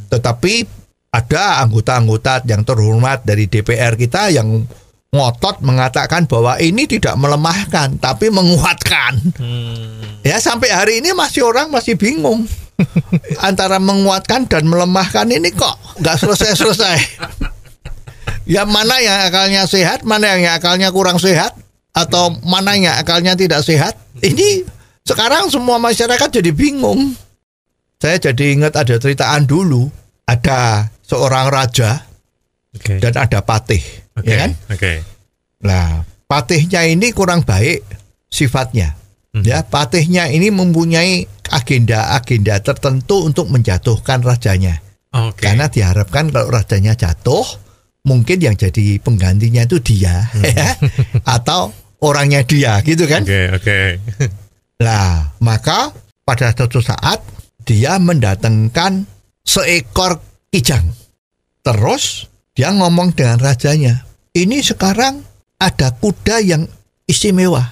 Tetapi 0.10 0.83
ada 1.14 1.62
anggota-anggota 1.62 2.42
yang 2.50 2.66
terhormat 2.66 3.22
dari 3.22 3.46
DPR 3.46 3.94
kita 3.94 4.34
yang 4.34 4.66
ngotot 5.14 5.62
mengatakan 5.62 6.26
bahwa 6.26 6.58
ini 6.58 6.90
tidak 6.90 7.14
melemahkan 7.22 8.02
tapi 8.02 8.34
menguatkan. 8.34 9.22
Ya 10.26 10.42
sampai 10.42 10.74
hari 10.74 11.06
ini 11.06 11.14
masih 11.14 11.46
orang 11.46 11.70
masih 11.70 11.94
bingung 11.94 12.50
antara 13.48 13.78
menguatkan 13.78 14.50
dan 14.50 14.66
melemahkan 14.66 15.30
ini 15.30 15.54
kok 15.54 15.78
nggak 16.02 16.18
selesai-selesai. 16.18 16.98
Ya 18.50 18.66
mana 18.66 19.00
yang 19.00 19.30
akalnya 19.30 19.70
sehat, 19.70 20.04
mana 20.04 20.36
yang 20.36 20.58
akalnya 20.58 20.92
kurang 20.92 21.16
sehat, 21.22 21.56
atau 21.96 22.34
mana 22.44 22.76
yang 22.76 22.98
akalnya 22.98 23.38
tidak 23.38 23.64
sehat. 23.64 23.96
Ini 24.20 24.66
sekarang 25.06 25.48
semua 25.48 25.80
masyarakat 25.80 26.42
jadi 26.42 26.52
bingung. 26.52 27.16
Saya 28.04 28.20
jadi 28.20 28.52
ingat 28.52 28.76
ada 28.76 29.00
ceritaan 29.00 29.48
dulu, 29.48 29.88
ada 30.28 30.92
seorang 31.14 31.54
raja 31.54 32.10
Oke. 32.74 32.98
dan 32.98 33.14
ada 33.14 33.46
patih, 33.46 33.86
Oke. 34.18 34.34
ya 34.34 34.36
kan? 34.42 34.52
Oke. 34.74 34.94
Nah, 35.62 36.02
patihnya 36.26 36.90
ini 36.90 37.14
kurang 37.14 37.46
baik 37.46 37.86
sifatnya. 38.34 38.98
Ya, 39.34 39.66
patihnya 39.66 40.30
ini 40.30 40.54
mempunyai 40.54 41.26
agenda-agenda 41.50 42.62
tertentu 42.62 43.26
untuk 43.26 43.50
menjatuhkan 43.50 44.22
rajanya. 44.22 44.78
Oke. 45.10 45.50
Karena 45.50 45.70
diharapkan 45.70 46.30
kalau 46.30 46.54
rajanya 46.54 46.94
jatuh, 46.94 47.42
mungkin 48.06 48.38
yang 48.38 48.54
jadi 48.54 49.02
penggantinya 49.02 49.66
itu 49.66 49.82
dia, 49.82 50.30
ya, 50.38 50.78
atau 51.38 51.74
orangnya 52.06 52.46
dia, 52.46 52.78
gitu 52.86 53.10
kan? 53.10 53.26
Oke, 53.26 53.58
oke. 53.58 53.80
Nah, 54.86 55.34
maka 55.42 55.90
pada 56.22 56.54
suatu 56.54 56.82
saat 56.86 57.26
dia 57.66 57.98
mendatangkan 57.98 59.10
seekor 59.42 60.22
kijang. 60.54 60.94
Terus 61.64 62.28
dia 62.54 62.70
ngomong 62.76 63.16
dengan 63.16 63.40
rajanya, 63.40 64.04
ini 64.36 64.60
sekarang 64.60 65.24
ada 65.58 65.96
kuda 65.96 66.44
yang 66.44 66.68
istimewa. 67.08 67.64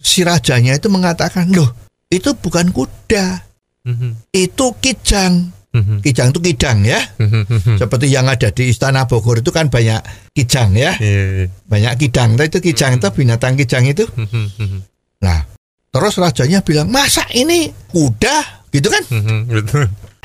Si 0.00 0.24
rajanya 0.24 0.76
itu 0.76 0.88
mengatakan, 0.88 1.52
loh 1.52 1.68
itu 2.08 2.32
bukan 2.36 2.72
kuda, 2.72 3.44
Mhm. 3.84 4.32
itu 4.32 4.66
kijang. 4.80 5.52
Mhm. 5.74 6.00
Kijang 6.00 6.30
itu 6.30 6.40
kidang 6.40 6.86
ya. 6.86 7.02
Mhm. 7.18 7.76
Seperti 7.76 8.06
yang 8.08 8.30
ada 8.30 8.48
di 8.48 8.70
Istana 8.70 9.04
Bogor 9.10 9.42
itu 9.42 9.50
kan 9.50 9.68
banyak 9.68 10.00
kijang 10.32 10.70
ya. 10.72 10.94
Iya. 10.96 11.50
Banyak 11.66 11.98
kidang. 11.98 12.38
Nah, 12.38 12.46
itu 12.46 12.62
kijang 12.62 12.96
itu 12.96 13.08
binatang 13.10 13.58
kijang 13.58 13.84
itu. 13.84 14.06
Mhm. 14.06 14.44
Mhm. 14.54 14.80
Nah, 15.20 15.42
terus 15.90 16.14
rajanya 16.16 16.62
bilang, 16.62 16.88
"Masa 16.88 17.26
ini 17.34 17.74
kuda?" 17.90 18.64
Gitu 18.70 18.86
kan? 18.86 19.02
Mhm. 19.10 19.50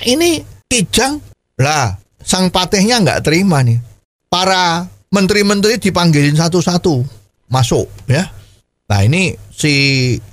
Ini 0.05 0.29
kijang. 0.69 1.17
Lah, 1.59 1.97
sang 2.23 2.51
patihnya 2.53 3.01
nggak 3.01 3.23
terima 3.25 3.63
nih. 3.63 3.79
Para 4.29 4.85
menteri-menteri 5.09 5.81
dipanggilin 5.81 6.37
satu-satu 6.37 7.01
masuk 7.49 7.89
ya. 8.05 8.29
Nah, 8.89 9.05
ini 9.05 9.37
si 9.53 9.73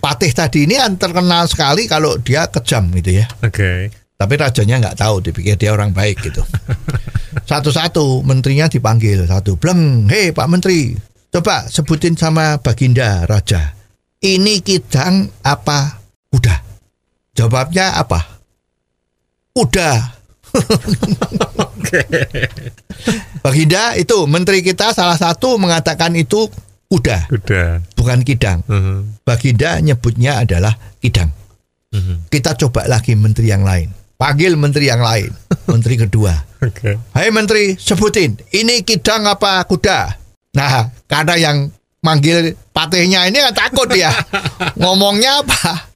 patih 0.01 0.33
tadi 0.33 0.64
ini 0.64 0.81
kan 0.81 0.96
terkenal 0.96 1.44
sekali 1.44 1.85
kalau 1.85 2.16
dia 2.16 2.49
kejam 2.49 2.88
gitu 2.96 3.20
ya. 3.20 3.29
Oke. 3.44 3.92
Tapi 4.16 4.33
rajanya 4.40 4.81
nggak 4.81 4.96
tahu, 4.96 5.20
dipikir 5.20 5.61
dia 5.61 5.77
orang 5.77 5.92
baik 5.92 6.25
gitu. 6.25 6.40
Satu-satu 7.51 8.25
menterinya 8.25 8.64
dipanggil 8.64 9.29
satu. 9.29 9.61
Bleng, 9.61 10.09
hei 10.09 10.33
Pak 10.33 10.49
Menteri, 10.49 10.96
coba 11.29 11.68
sebutin 11.68 12.16
sama 12.16 12.57
Baginda 12.64 13.29
Raja. 13.29 13.77
Ini 14.25 14.64
kidang 14.64 15.29
apa 15.44 16.01
kuda? 16.33 16.57
Jawabnya 17.37 18.01
apa? 18.01 18.40
Kuda. 19.53 20.15
Baginda 23.45 23.95
itu 23.95 24.27
menteri 24.27 24.61
kita 24.61 24.90
salah 24.90 25.16
satu 25.16 25.57
mengatakan 25.57 26.12
itu 26.19 26.51
kuda, 26.87 27.31
Udah. 27.31 27.83
bukan 27.99 28.23
kidang. 28.23 28.62
Mhm. 28.66 29.23
Baginda 29.27 29.79
nyebutnya 29.83 30.42
adalah 30.42 30.75
kidang. 31.03 31.31
Mhm. 31.95 32.31
Kita 32.31 32.55
coba 32.59 32.87
lagi 32.90 33.14
menteri 33.14 33.51
yang 33.51 33.62
lain. 33.62 33.90
Panggil 34.16 34.57
menteri 34.57 34.88
yang 34.88 35.05
lain. 35.05 35.29
Menteri 35.69 36.01
kedua. 36.01 36.33
Oke. 36.64 36.97
Hai 37.12 37.29
menteri, 37.29 37.77
sebutin. 37.77 38.38
Ini 38.49 38.81
kidang 38.81 39.29
apa 39.29 39.61
kuda? 39.69 40.09
Nah, 40.57 40.88
karena 41.05 41.35
yang 41.37 41.69
manggil 42.01 42.57
patihnya 42.73 43.29
ini 43.29 43.45
kan 43.51 43.66
takut 43.66 43.92
ya. 43.92 44.09
Ngomongnya 44.81 45.45
apa? 45.45 45.90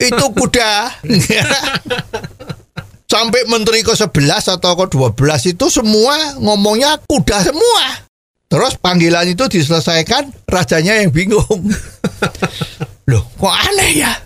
Itu 0.00 0.32
kuda. 0.34 0.98
Sampai 3.20 3.44
menteri 3.52 3.84
ke-11 3.84 4.56
atau 4.56 4.72
ke-12 4.80 5.52
itu 5.52 5.66
semua 5.68 6.40
ngomongnya 6.40 6.96
kuda 7.04 7.52
semua. 7.52 8.08
Terus 8.48 8.80
panggilan 8.80 9.28
itu 9.28 9.44
diselesaikan, 9.44 10.32
rajanya 10.48 10.96
yang 10.96 11.12
bingung. 11.12 11.68
Loh, 13.12 13.20
kok 13.36 13.52
aneh 13.52 13.92
ya? 14.00 14.16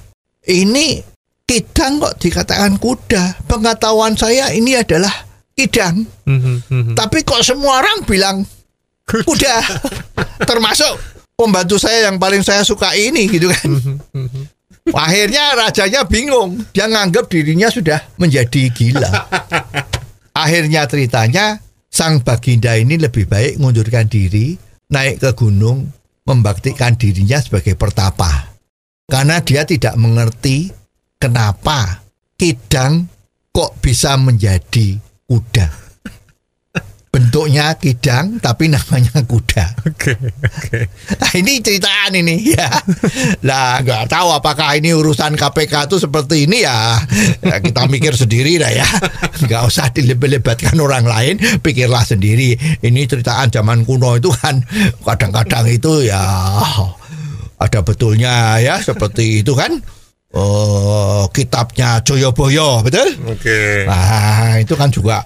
Ini 0.46 1.02
kidang 1.42 1.98
kok 1.98 2.22
dikatakan 2.22 2.78
kuda. 2.78 3.50
Pengetahuan 3.50 4.14
saya 4.14 4.54
ini 4.54 4.78
adalah 4.78 5.10
kidang. 5.58 6.06
Mhm. 6.30 6.54
Mhm. 6.70 6.94
Tapi 6.94 7.26
kok 7.26 7.42
semua 7.42 7.82
orang 7.82 8.06
bilang 8.06 8.46
kuda. 9.10 9.56
Termasuk 10.54 10.94
pembantu 11.34 11.82
saya 11.82 12.06
yang 12.06 12.22
paling 12.22 12.46
saya 12.46 12.62
suka 12.62 12.94
ini 12.94 13.26
gitu 13.26 13.50
kan. 13.50 13.70
Akhirnya 14.92 15.56
rajanya 15.56 16.04
bingung. 16.04 16.60
Dia 16.76 16.84
nganggap 16.84 17.32
dirinya 17.32 17.72
sudah 17.72 18.04
menjadi 18.20 18.68
gila. 18.68 19.08
Akhirnya 20.36 20.84
ceritanya 20.84 21.56
sang 21.88 22.20
baginda 22.20 22.76
ini 22.76 23.00
lebih 23.00 23.24
baik 23.24 23.56
mengundurkan 23.56 24.10
diri, 24.10 24.58
naik 24.92 25.24
ke 25.24 25.30
gunung, 25.32 25.88
membaktikan 26.28 27.00
dirinya 27.00 27.40
sebagai 27.40 27.78
pertapa. 27.80 28.52
Karena 29.08 29.40
dia 29.40 29.64
tidak 29.64 29.96
mengerti 29.96 30.68
kenapa 31.16 32.04
kidang 32.36 33.08
kok 33.54 33.80
bisa 33.80 34.20
menjadi 34.20 35.00
kuda. 35.24 35.83
Bentuknya 37.14 37.78
kidang 37.78 38.42
tapi 38.42 38.66
namanya 38.66 39.22
kuda. 39.22 39.86
Oke. 39.86 40.18
Oke. 40.42 40.90
Nah, 41.14 41.30
ini 41.38 41.62
ceritaan 41.62 42.10
ini 42.18 42.42
ya. 42.58 42.66
Lah 43.46 43.78
nggak 43.86 44.10
tahu 44.10 44.34
apakah 44.34 44.74
ini 44.74 44.90
urusan 44.90 45.38
KPK 45.38 45.86
itu 45.86 46.02
seperti 46.02 46.50
ini 46.50 46.66
ya. 46.66 46.98
Ya, 47.38 47.62
kita 47.62 47.86
mikir 47.86 48.18
sendiri 48.18 48.58
lah 48.58 48.74
ya. 48.74 48.88
Nggak 49.46 49.62
usah 49.62 49.94
dilebet-lebetkan 49.94 50.74
orang 50.82 51.06
lain, 51.06 51.38
pikirlah 51.62 52.02
sendiri. 52.02 52.58
Ini 52.82 53.00
ceritaan 53.06 53.54
zaman 53.54 53.86
kuno 53.86 54.18
itu 54.18 54.34
kan 54.34 54.58
kadang-kadang 55.06 55.70
itu 55.70 56.10
ya 56.10 56.18
ada 57.62 57.80
betulnya 57.86 58.58
ya 58.58 58.82
seperti 58.82 59.46
itu 59.46 59.54
kan. 59.54 59.78
Oh, 60.34 61.30
kitabnya 61.30 62.02
Joyoboyo, 62.02 62.82
betul? 62.82 63.06
Oke. 63.30 63.86
Nah, 63.86 64.58
itu 64.58 64.74
kan 64.74 64.90
juga 64.90 65.22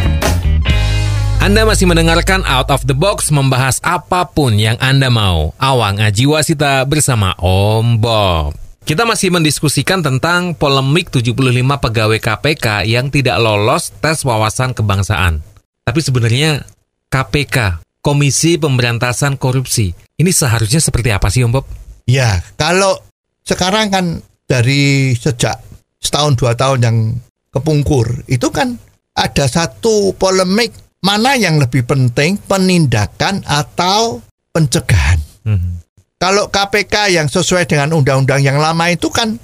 Anda 1.39 1.63
masih 1.63 1.87
mendengarkan 1.87 2.43
Out 2.43 2.67
of 2.75 2.83
the 2.83 2.97
Box 2.97 3.31
membahas 3.31 3.79
apa 3.87 4.27
pun 4.27 4.59
yang 4.59 4.75
Anda 4.83 5.07
mau. 5.07 5.55
Awang 5.55 6.03
Ajiwasita 6.03 6.83
bersama 6.83 7.31
Om 7.39 8.03
Bob. 8.03 8.64
Kita 8.85 9.01
masih 9.01 9.33
mendiskusikan 9.33 10.05
tentang 10.05 10.53
polemik 10.53 11.09
75 11.09 11.33
pegawai 11.81 12.19
KPK 12.21 12.85
yang 12.85 13.09
tidak 13.09 13.41
lolos 13.41 13.89
tes 13.97 14.21
wawasan 14.21 14.77
kebangsaan. 14.77 15.41
Tapi 15.81 15.99
sebenarnya 16.05 16.61
KPK, 17.09 17.81
Komisi 18.05 18.61
Pemberantasan 18.61 19.41
Korupsi, 19.41 19.89
ini 20.21 20.29
seharusnya 20.29 20.77
seperti 20.77 21.09
apa 21.09 21.33
sih 21.33 21.41
Om 21.41 21.53
Bob? 21.53 21.65
ya 22.05 22.37
kalau 22.53 23.01
sekarang 23.41 23.89
kan 23.89 24.05
dari 24.45 25.13
sejak 25.17 25.57
setahun 25.97 26.37
dua 26.37 26.53
tahun 26.53 26.79
yang 26.85 26.97
kepungkur 27.49 28.29
itu 28.29 28.53
kan 28.53 28.77
ada 29.17 29.49
satu 29.49 30.13
polemik 30.13 30.69
mana 31.01 31.33
yang 31.33 31.57
lebih 31.57 31.81
penting 31.89 32.37
penindakan 32.45 33.41
atau 33.45 34.21
pencegahan 34.53 35.17
Mhm. 35.45 35.84
Kalau 36.15 36.47
KPK 36.47 37.11
yang 37.11 37.27
sesuai 37.27 37.67
dengan 37.67 37.91
undang-undang 37.91 38.39
yang 38.39 38.57
lama 38.57 38.87
itu 38.87 39.11
kan 39.11 39.35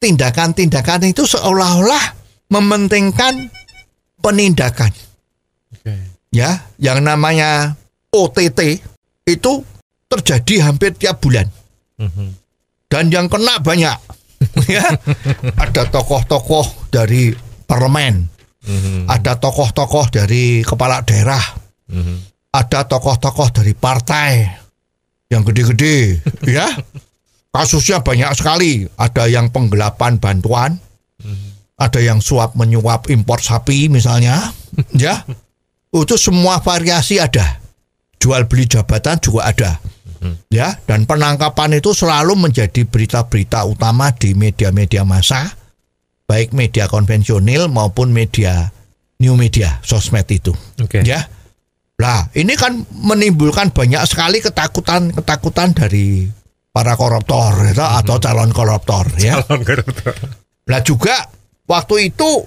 tindakan-tindakan 0.00 1.12
itu 1.12 1.28
seolah-olah 1.28 2.16
mementingkan 2.52 3.50
penindakan. 4.20 4.92
Ya, 6.34 6.68
yang 6.76 7.00
namanya 7.00 7.78
OTT 8.12 8.82
itu 9.24 9.52
terjadi 10.06 10.68
hampir 10.68 10.92
tiap 10.96 11.22
bulan. 11.22 11.48
Mhm. 11.96 12.28
Dan 12.86 13.08
yang 13.08 13.26
kena 13.26 13.58
banyak. 13.58 13.96
ya. 14.72 14.84
Ada 15.56 15.88
tokoh-tokoh 15.88 16.92
dari 16.92 17.32
parlemen, 17.64 18.28
Mhm. 18.68 19.08
ada 19.08 19.40
tokoh-tokoh 19.40 20.12
dari 20.12 20.60
kepala 20.60 21.00
daerah, 21.02 21.42
Mhm. 21.88 22.16
ada 22.52 22.84
tokoh-tokoh 22.84 23.48
dari 23.50 23.72
partai 23.72 24.30
yang 25.32 25.42
gede-gede 25.42 26.22
ya. 26.56 26.66
Kasusnya 27.50 28.04
banyak 28.04 28.30
sekali. 28.36 28.84
Ada 29.00 29.32
yang 29.32 29.48
penggelapan 29.48 30.20
bantuan. 30.20 30.76
Ada 31.76 32.00
yang 32.00 32.24
suap 32.24 32.56
menyuap 32.56 33.08
impor 33.12 33.40
sapi 33.40 33.88
misalnya. 33.88 34.40
Ya. 34.92 35.24
Itu 35.88 36.20
semua 36.20 36.60
variasi 36.60 37.16
ada. 37.16 37.64
Jual 38.20 38.44
beli 38.44 38.68
jabatan 38.68 39.16
juga 39.24 39.48
ada. 39.48 39.80
Ya. 40.52 40.76
Dan 40.84 41.08
penangkapan 41.08 41.80
itu 41.80 41.96
selalu 41.96 42.36
menjadi 42.36 42.84
berita-berita 42.84 43.64
utama 43.64 44.12
di 44.12 44.36
media-media 44.36 45.08
massa. 45.08 45.48
Baik 46.28 46.52
media 46.52 46.92
konvensional 46.92 47.72
maupun 47.72 48.12
media 48.12 48.68
new 49.16 49.32
media 49.32 49.80
sosmed 49.80 50.28
itu. 50.28 50.52
Oke. 50.82 51.00
ya 51.08 51.24
lah 51.96 52.28
ini 52.36 52.52
kan 52.60 52.84
menimbulkan 52.92 53.72
banyak 53.72 54.04
sekali 54.04 54.44
ketakutan-ketakutan 54.44 55.72
dari 55.72 56.28
para 56.68 56.92
koruptor 56.92 57.72
ya, 57.72 58.00
atau 58.04 58.20
calon 58.20 58.52
koruptor 58.52 59.08
ya. 59.16 59.40
Calon 59.40 59.64
koruptor. 59.64 60.12
Lah 60.68 60.84
juga 60.84 61.24
waktu 61.64 62.12
itu 62.12 62.44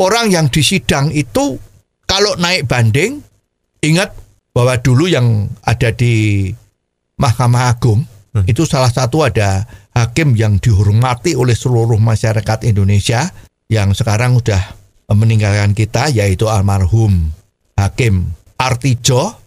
orang 0.00 0.32
yang 0.32 0.48
disidang 0.48 1.12
itu 1.12 1.60
kalau 2.08 2.38
naik 2.40 2.64
banding, 2.70 3.20
ingat 3.84 4.16
bahwa 4.56 4.78
dulu 4.80 5.10
yang 5.10 5.50
ada 5.66 5.92
di 5.92 6.48
Mahkamah 7.20 7.76
Agung 7.76 8.00
itu 8.44 8.68
salah 8.68 8.92
satu 8.92 9.24
ada 9.24 9.64
hakim 9.96 10.36
yang 10.36 10.60
dihormati 10.60 11.32
oleh 11.32 11.56
seluruh 11.56 11.96
masyarakat 11.96 12.68
Indonesia 12.68 13.32
yang 13.72 13.96
sekarang 13.96 14.36
sudah 14.36 14.76
meninggalkan 15.08 15.72
kita 15.72 16.12
yaitu 16.12 16.44
almarhum 16.44 17.32
Hakim 17.80 18.35
Artijo. 18.56 19.46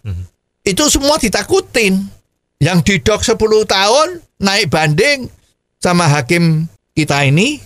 Itu 0.62 0.86
semua 0.90 1.18
ditakutin. 1.18 2.18
Yang 2.60 2.78
didok 2.84 3.24
10 3.24 3.40
tahun 3.64 4.08
naik 4.36 4.68
banding 4.68 5.32
sama 5.80 6.12
hakim 6.12 6.68
kita 6.92 7.24
ini 7.24 7.56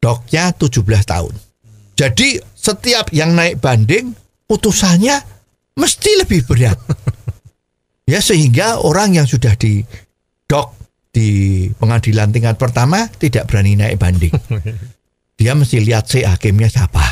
doknya 0.00 0.56
17 0.56 0.80
tahun. 1.04 1.34
Jadi 1.98 2.40
setiap 2.56 3.12
yang 3.12 3.36
naik 3.36 3.60
banding 3.60 4.16
putusannya 4.48 5.20
mesti 5.76 6.10
lebih 6.24 6.48
berat. 6.48 6.80
ya 8.12 8.24
sehingga 8.24 8.80
orang 8.80 9.20
yang 9.20 9.28
sudah 9.28 9.52
di 9.60 9.84
dok 10.48 10.72
di 11.12 11.66
pengadilan 11.76 12.32
tingkat 12.32 12.56
pertama 12.56 13.04
tidak 13.20 13.50
berani 13.50 13.76
naik 13.76 14.00
banding. 14.00 14.32
Dia 15.38 15.54
mesti 15.54 15.78
lihat 15.78 16.10
si 16.10 16.26
hakimnya 16.26 16.66
siapa. 16.66 17.02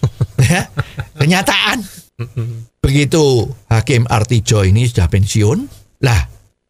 ya, 0.50 0.66
kenyataan. 1.14 1.86
Begitu 2.80 3.44
Hakim 3.68 4.08
Artijo 4.08 4.64
ini 4.64 4.88
sudah 4.88 5.04
pensiun, 5.12 5.68
lah 6.00 6.20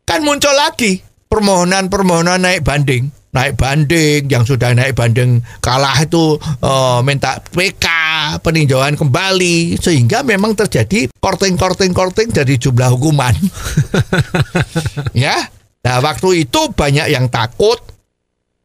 kan 0.02 0.26
muncul 0.26 0.50
lagi 0.50 0.98
permohonan-permohonan 1.30 2.42
naik 2.42 2.66
banding. 2.66 3.10
Naik 3.36 3.60
banding 3.60 4.32
yang 4.32 4.48
sudah 4.48 4.72
naik 4.72 4.96
banding 4.96 5.44
kalah 5.60 6.00
itu 6.00 6.40
eh, 6.40 6.98
minta 7.04 7.38
PK 7.52 7.86
peninjauan 8.40 8.96
kembali. 8.96 9.76
Sehingga 9.76 10.24
memang 10.24 10.56
terjadi 10.56 11.12
korting-korting-korting 11.20 12.32
dari 12.32 12.58
jumlah 12.58 12.90
hukuman. 12.96 13.34
Ya 15.16 15.48
nah 15.86 16.02
waktu 16.02 16.48
itu 16.48 16.74
banyak 16.74 17.12
yang 17.14 17.30
takut 17.30 17.78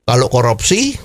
kalau 0.07 0.25
korupsi. 0.31 0.97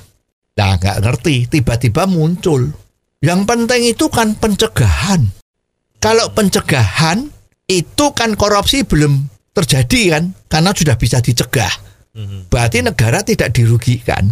Nah 0.57 0.81
nggak 0.81 1.05
ngerti 1.05 1.51
tiba-tiba 1.51 2.09
muncul. 2.09 2.73
Yang 3.21 3.41
penting 3.45 3.83
itu 3.93 4.07
kan 4.09 4.33
pencegahan 4.39 5.29
kalau 6.07 6.31
pencegahan 6.31 7.27
itu 7.67 8.07
kan 8.15 8.39
korupsi 8.39 8.87
belum 8.87 9.27
terjadi 9.51 10.15
kan 10.15 10.25
karena 10.47 10.71
sudah 10.71 10.95
bisa 10.95 11.19
dicegah. 11.19 11.75
Berarti 12.47 12.81
negara 12.81 13.27
tidak 13.27 13.51
dirugikan. 13.51 14.31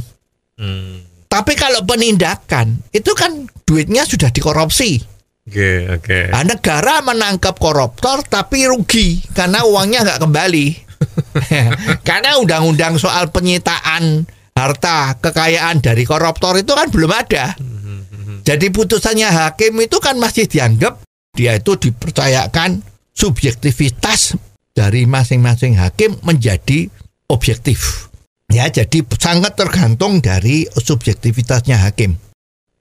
Hmm. 0.55 1.03
Tapi 1.27 1.59
kalau 1.59 1.83
penindakan 1.83 2.79
itu 2.95 3.11
kan 3.19 3.51
duitnya 3.67 4.07
sudah 4.07 4.31
dikorupsi. 4.31 5.03
Oke, 5.45 5.91
oke. 5.91 6.31
Nah, 6.31 6.47
negara 6.47 7.03
menangkap 7.03 7.59
koruptor 7.59 8.23
tapi 8.23 8.71
rugi 8.71 9.21
karena 9.35 9.67
uangnya 9.67 10.07
nggak 10.07 10.23
kembali. 10.23 10.67
karena 12.09 12.39
undang-undang 12.39 12.97
soal 13.03 13.35
penyitaan 13.35 14.25
harta 14.55 15.19
kekayaan 15.19 15.83
dari 15.83 16.07
koruptor 16.07 16.55
itu 16.55 16.71
kan 16.71 16.87
belum 16.89 17.11
ada. 17.11 17.59
Jadi 18.47 18.71
putusannya 18.71 19.27
hakim 19.27 19.75
itu 19.83 19.99
kan 19.99 20.17
masih 20.23 20.47
dianggap 20.47 21.03
dia 21.35 21.59
itu 21.59 21.75
dipercayakan 21.75 22.81
subjektivitas 23.11 24.39
dari 24.75 25.07
masing-masing 25.07 25.79
hakim 25.79 26.19
menjadi 26.23 26.91
objektif. 27.31 28.11
Ya, 28.51 28.71
jadi 28.71 29.03
sangat 29.19 29.59
tergantung 29.59 30.23
dari 30.23 30.67
subjektivitasnya 30.71 31.83
hakim. 31.83 32.15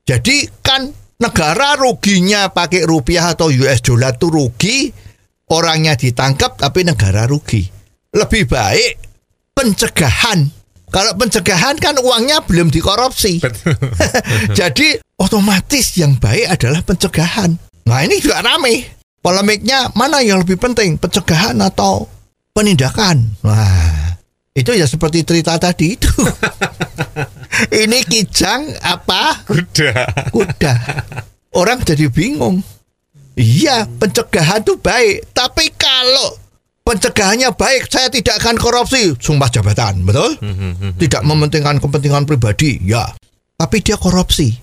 Jadi 0.05 0.45
kan 0.61 0.91
negara 1.17 1.79
ruginya 1.79 2.51
pakai 2.51 2.83
rupiah 2.83 3.33
atau 3.33 3.49
US 3.49 3.79
dollar 3.81 4.13
itu 4.19 4.27
rugi, 4.27 4.77
orangnya 5.49 5.95
ditangkap 5.95 6.59
tapi 6.59 6.83
negara 6.85 7.25
rugi. 7.25 7.63
Lebih 8.13 8.45
baik 8.45 8.91
pencegahan. 9.57 10.51
Kalau 10.93 11.17
pencegahan 11.17 11.73
kan 11.81 11.97
uangnya 11.97 12.45
belum 12.45 12.69
dikorupsi. 12.69 13.41
Jadi 14.59 15.01
otomatis 15.17 15.97
yang 15.97 16.21
baik 16.21 16.53
adalah 16.53 16.85
pencegahan. 16.85 17.57
Nah 17.87 17.99
ini 18.03 18.19
juga 18.19 18.39
rame. 18.43 18.87
Polemiknya 19.23 19.87
mana 19.95 20.19
yang 20.19 20.43
lebih 20.43 20.59
penting, 20.59 20.99
pencegahan 20.99 21.55
atau 21.63 22.11
penindakan? 22.51 23.39
Nah 23.43 24.19
itu 24.53 24.69
ya 24.75 24.85
seperti 24.85 25.25
cerita 25.25 25.57
tadi 25.57 25.97
itu. 25.97 26.11
ini 27.83 28.05
kijang 28.05 28.69
apa? 28.83 29.41
Kuda. 29.47 29.91
Kuda. 30.29 30.73
Orang 31.55 31.81
jadi 31.81 32.09
bingung. 32.09 32.61
Iya, 33.33 33.89
pencegahan 33.97 34.61
itu 34.61 34.77
baik. 34.77 35.33
Tapi 35.33 35.73
kalau 35.73 36.37
pencegahannya 36.85 37.49
baik, 37.57 37.89
saya 37.89 38.13
tidak 38.13 38.37
akan 38.41 38.61
korupsi. 38.61 39.17
Sumpah 39.17 39.49
jabatan, 39.49 40.05
betul? 40.05 40.37
Tidak 41.01 41.21
mementingkan 41.25 41.81
kepentingan 41.81 42.29
pribadi, 42.29 42.77
ya. 42.85 43.09
Tapi 43.57 43.81
dia 43.81 43.97
korupsi. 43.97 44.53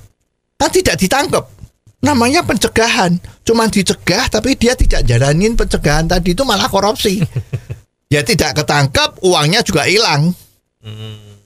Kan 0.54 0.70
tidak 0.70 1.02
ditangkap. 1.02 1.59
Namanya 2.00 2.40
pencegahan. 2.44 3.20
Cuman 3.44 3.68
dicegah, 3.68 4.28
tapi 4.32 4.56
dia 4.56 4.72
tidak 4.72 5.04
jalanin 5.04 5.52
pencegahan 5.52 6.08
tadi 6.08 6.32
itu 6.32 6.42
malah 6.48 6.68
korupsi. 6.68 7.20
ya 8.14 8.24
tidak 8.24 8.56
ketangkap, 8.56 9.20
uangnya 9.20 9.60
juga 9.60 9.84
hilang. 9.84 10.32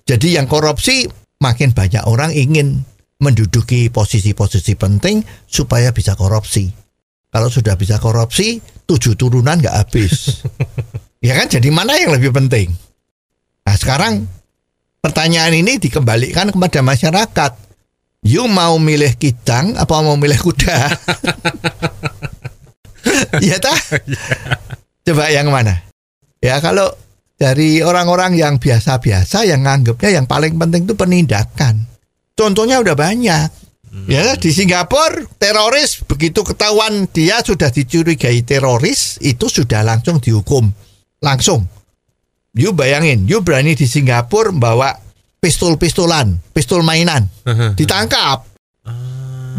Jadi 0.06 0.38
yang 0.38 0.46
korupsi 0.46 1.10
makin 1.42 1.74
banyak 1.74 2.06
orang 2.06 2.30
ingin 2.30 2.86
menduduki 3.18 3.90
posisi-posisi 3.90 4.78
penting 4.78 5.24
supaya 5.48 5.90
bisa 5.90 6.14
korupsi. 6.14 6.70
Kalau 7.34 7.50
sudah 7.50 7.74
bisa 7.74 7.98
korupsi, 7.98 8.62
tujuh 8.86 9.18
turunan 9.18 9.58
nggak 9.58 9.74
habis. 9.74 10.44
ya 11.26 11.34
kan? 11.34 11.50
Jadi 11.50 11.66
mana 11.74 11.98
yang 11.98 12.14
lebih 12.14 12.30
penting? 12.30 12.70
Nah 13.64 13.74
sekarang 13.74 14.28
pertanyaan 15.02 15.56
ini 15.56 15.82
dikembalikan 15.82 16.54
kepada 16.54 16.84
masyarakat. 16.84 17.52
You 18.24 18.48
mau 18.48 18.80
milih 18.80 19.20
kijang 19.20 19.76
apa 19.76 20.00
mau 20.00 20.16
milih 20.16 20.40
kuda? 20.40 20.76
ya 23.44 23.60
tak? 23.60 24.00
Coba 25.04 25.28
yang 25.28 25.52
mana? 25.52 25.84
Ya 26.40 26.56
kalau 26.64 26.88
dari 27.36 27.84
orang-orang 27.84 28.32
yang 28.40 28.56
biasa-biasa 28.56 29.44
yang 29.44 29.68
nganggapnya 29.68 30.20
yang 30.20 30.24
paling 30.24 30.56
penting 30.56 30.88
itu 30.88 30.96
penindakan. 30.96 31.84
Contohnya 32.32 32.80
udah 32.80 32.96
banyak. 32.96 33.48
Ya 34.10 34.34
di 34.34 34.50
Singapura 34.50 35.22
teroris 35.38 36.02
begitu 36.02 36.42
ketahuan 36.42 37.06
dia 37.14 37.38
sudah 37.46 37.70
dicurigai 37.70 38.42
teroris 38.42 39.22
itu 39.22 39.46
sudah 39.46 39.86
langsung 39.86 40.18
dihukum 40.18 40.66
langsung. 41.22 41.62
You 42.54 42.74
bayangin, 42.74 43.30
you 43.30 43.38
berani 43.38 43.78
di 43.78 43.86
Singapura 43.86 44.50
bawa 44.50 44.98
pistol-pistolan, 45.44 46.40
pistol 46.56 46.80
mainan, 46.80 47.28
ditangkap. 47.76 48.48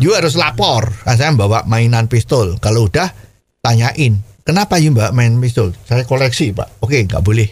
You 0.02 0.18
harus 0.18 0.34
lapor, 0.34 0.90
"Ah, 1.06 1.14
saya 1.14 1.32
bawa 1.38 1.64
mainan 1.70 2.10
pistol. 2.10 2.58
Kalau 2.58 2.90
udah 2.90 3.14
tanyain, 3.62 4.20
kenapa 4.42 4.82
you 4.82 4.92
bawa 4.92 5.14
main 5.14 5.38
pistol? 5.38 5.72
Saya 5.86 6.04
koleksi 6.04 6.52
pak. 6.52 6.82
Oke, 6.82 7.00
nggak 7.06 7.22
boleh 7.22 7.48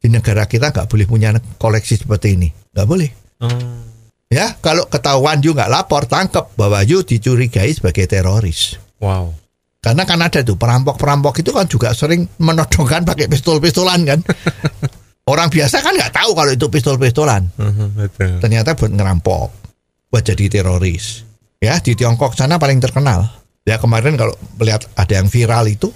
di 0.00 0.08
negara 0.08 0.48
kita 0.48 0.72
nggak 0.72 0.88
boleh 0.90 1.06
punya 1.06 1.30
koleksi 1.60 2.00
seperti 2.00 2.40
ini, 2.40 2.48
nggak 2.50 2.88
boleh. 2.88 3.10
Hmm. 3.38 3.84
Ya, 4.32 4.58
kalau 4.58 4.88
ketahuan 4.90 5.44
you 5.44 5.54
nggak 5.54 5.70
lapor, 5.70 6.08
tangkap 6.08 6.50
bahwa 6.58 6.82
you 6.82 7.04
dicurigai 7.06 7.70
sebagai 7.70 8.10
teroris. 8.10 8.80
Wow. 8.98 9.36
Karena 9.84 10.08
kan 10.08 10.18
ada 10.24 10.40
tuh 10.40 10.56
perampok-perampok 10.56 11.44
itu 11.44 11.52
kan 11.52 11.68
juga 11.68 11.92
sering 11.92 12.24
menodongkan 12.40 13.04
pakai 13.04 13.28
pistol-pistolan 13.28 14.00
kan. 14.08 14.20
Orang 15.24 15.48
biasa 15.48 15.80
kan 15.80 15.96
nggak 15.96 16.12
tahu 16.12 16.36
kalau 16.36 16.52
itu 16.52 16.66
pistol-pistolan. 16.68 17.48
Mhm, 17.56 17.96
Betul. 17.96 18.44
Ternyata 18.44 18.76
buat 18.76 18.92
ngerampok, 18.92 19.48
buat 20.12 20.20
jadi 20.20 20.60
teroris. 20.60 21.24
Ya 21.64 21.80
di 21.80 21.96
Tiongkok 21.96 22.36
sana 22.36 22.60
paling 22.60 22.76
terkenal. 22.76 23.24
Ya 23.64 23.80
kemarin 23.80 24.20
kalau 24.20 24.36
melihat 24.60 24.84
ada 24.92 25.16
yang 25.16 25.32
viral 25.32 25.64
itu 25.72 25.88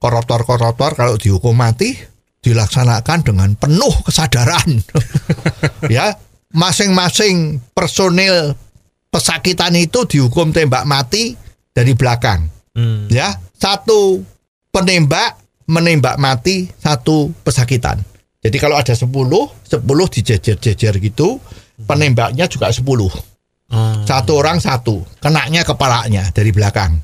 koruptor-koruptor 0.00 0.96
kalau 0.96 1.20
dihukum 1.20 1.52
mati 1.52 1.92
dilaksanakan 2.40 3.20
dengan 3.20 3.52
penuh 3.52 3.92
kesadaran. 4.00 4.80
ya 5.92 6.16
masing-masing 6.56 7.60
personil 7.76 8.56
pesakitan 9.12 9.76
itu 9.76 10.08
dihukum 10.08 10.56
tembak 10.56 10.88
mati 10.88 11.36
dari 11.76 11.92
belakang. 11.92 12.48
Hmm. 12.72 13.12
Ya 13.12 13.36
satu 13.60 14.24
penembak 14.72 15.36
menembak 15.68 16.16
mati 16.16 16.72
satu 16.80 17.28
pesakitan. 17.44 18.00
Jadi 18.40 18.56
kalau 18.56 18.76
ada 18.80 18.96
10, 18.96 19.04
10 19.06 20.08
dijejer-jejer 20.08 20.94
gitu, 20.98 21.36
penembaknya 21.84 22.48
juga 22.48 22.72
10. 22.72 23.12
Oh. 23.70 24.02
Satu 24.02 24.32
orang 24.40 24.58
satu, 24.58 25.04
kenaknya 25.20 25.62
kepalanya 25.62 26.32
dari 26.32 26.50
belakang. 26.50 26.98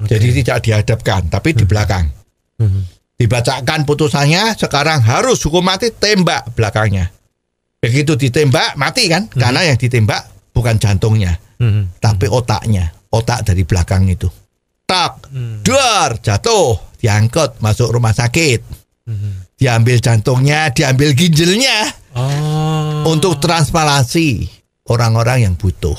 Jadi 0.00 0.40
tidak 0.40 0.64
dihadapkan, 0.64 1.28
tapi 1.28 1.52
di 1.52 1.68
belakang. 1.68 2.08
Mhm. 2.56 2.82
Dibacakan 3.20 3.84
putusannya, 3.84 4.56
sekarang 4.56 5.04
harus 5.04 5.44
hukum 5.44 5.60
mati 5.60 5.92
tembak 5.92 6.56
belakangnya. 6.56 7.12
Begitu 7.84 8.16
ditembak, 8.16 8.80
mati 8.80 9.12
kan? 9.12 9.28
Karena 9.28 9.60
yang 9.68 9.76
ditembak 9.76 10.52
bukan 10.56 10.80
jantungnya, 10.80 11.36
Mhm. 11.60 12.00
tapi 12.00 12.32
otaknya, 12.32 12.88
otak 13.12 13.44
dari 13.44 13.64
belakang 13.68 14.08
itu. 14.08 14.30
tak, 14.90 15.30
duar, 15.62 16.18
jatuh, 16.18 16.74
diangkut 16.98 17.62
masuk 17.62 17.94
rumah 17.94 18.10
sakit. 18.10 18.58
Diambil 19.60 20.00
jantungnya, 20.00 20.72
diambil 20.72 21.12
ginjalnya 21.12 21.92
Oh. 22.16 23.06
untuk 23.12 23.38
transplantasi 23.38 24.48
orang-orang 24.88 25.46
yang 25.46 25.54
butuh. 25.54 25.94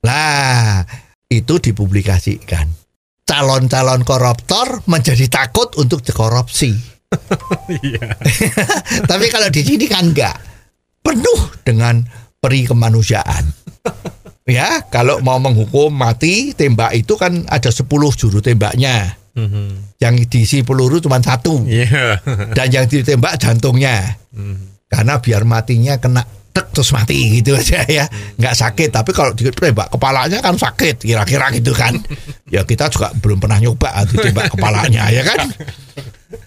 Lah, 0.00 0.80
itu 1.28 1.60
dipublikasikan. 1.60 2.64
Calon-calon 3.28 4.00
koruptor 4.02 4.80
menjadi 4.88 5.26
takut 5.28 5.74
untuk 5.76 6.00
dikorupsi. 6.00 6.72
Iya. 7.82 8.14
Tapi 9.10 9.26
kalau 9.28 9.50
di 9.50 9.66
sini 9.66 9.90
kan 9.90 10.14
enggak. 10.14 10.38
Penuh 11.02 11.40
dengan 11.66 12.00
peri 12.38 12.64
kemanusiaan. 12.64 13.44
Ya, 14.50 14.82
kalau 14.90 15.22
mau 15.22 15.38
menghukum 15.38 15.94
mati, 15.94 16.50
tembak 16.58 16.90
itu 16.98 17.14
kan 17.14 17.46
ada 17.46 17.70
10 17.70 17.86
juru 18.18 18.42
tembaknya. 18.42 19.14
Mhm. 19.36 19.96
Yang 20.02 20.14
diisi 20.26 20.58
peluru 20.66 20.98
cuma 20.98 21.22
satu. 21.22 21.62
Iya. 21.66 22.18
Dan 22.56 22.68
yang 22.70 22.86
ditembak 22.90 23.38
jantungnya. 23.38 24.18
Karena 24.90 25.22
biar 25.22 25.46
matinya 25.46 25.94
kena 26.02 26.26
tek 26.50 26.74
terus 26.74 26.90
mati 26.90 27.38
gitu 27.38 27.54
aja 27.54 27.86
ya. 27.86 28.04
Nggak 28.38 28.54
sakit. 28.58 28.90
Tapi 28.90 29.10
kalau 29.14 29.30
ditembak 29.34 29.90
kepalanya 29.94 30.42
kan 30.42 30.58
sakit. 30.58 31.06
Kira-kira 31.06 31.54
gitu 31.54 31.74
kan. 31.74 31.94
Ya 32.50 32.66
kita 32.66 32.90
juga 32.90 33.14
belum 33.14 33.38
pernah 33.38 33.62
nyoba 33.62 34.02
ditembak 34.10 34.58
kepalanya 34.58 35.06
ya 35.14 35.22
kan. 35.22 35.54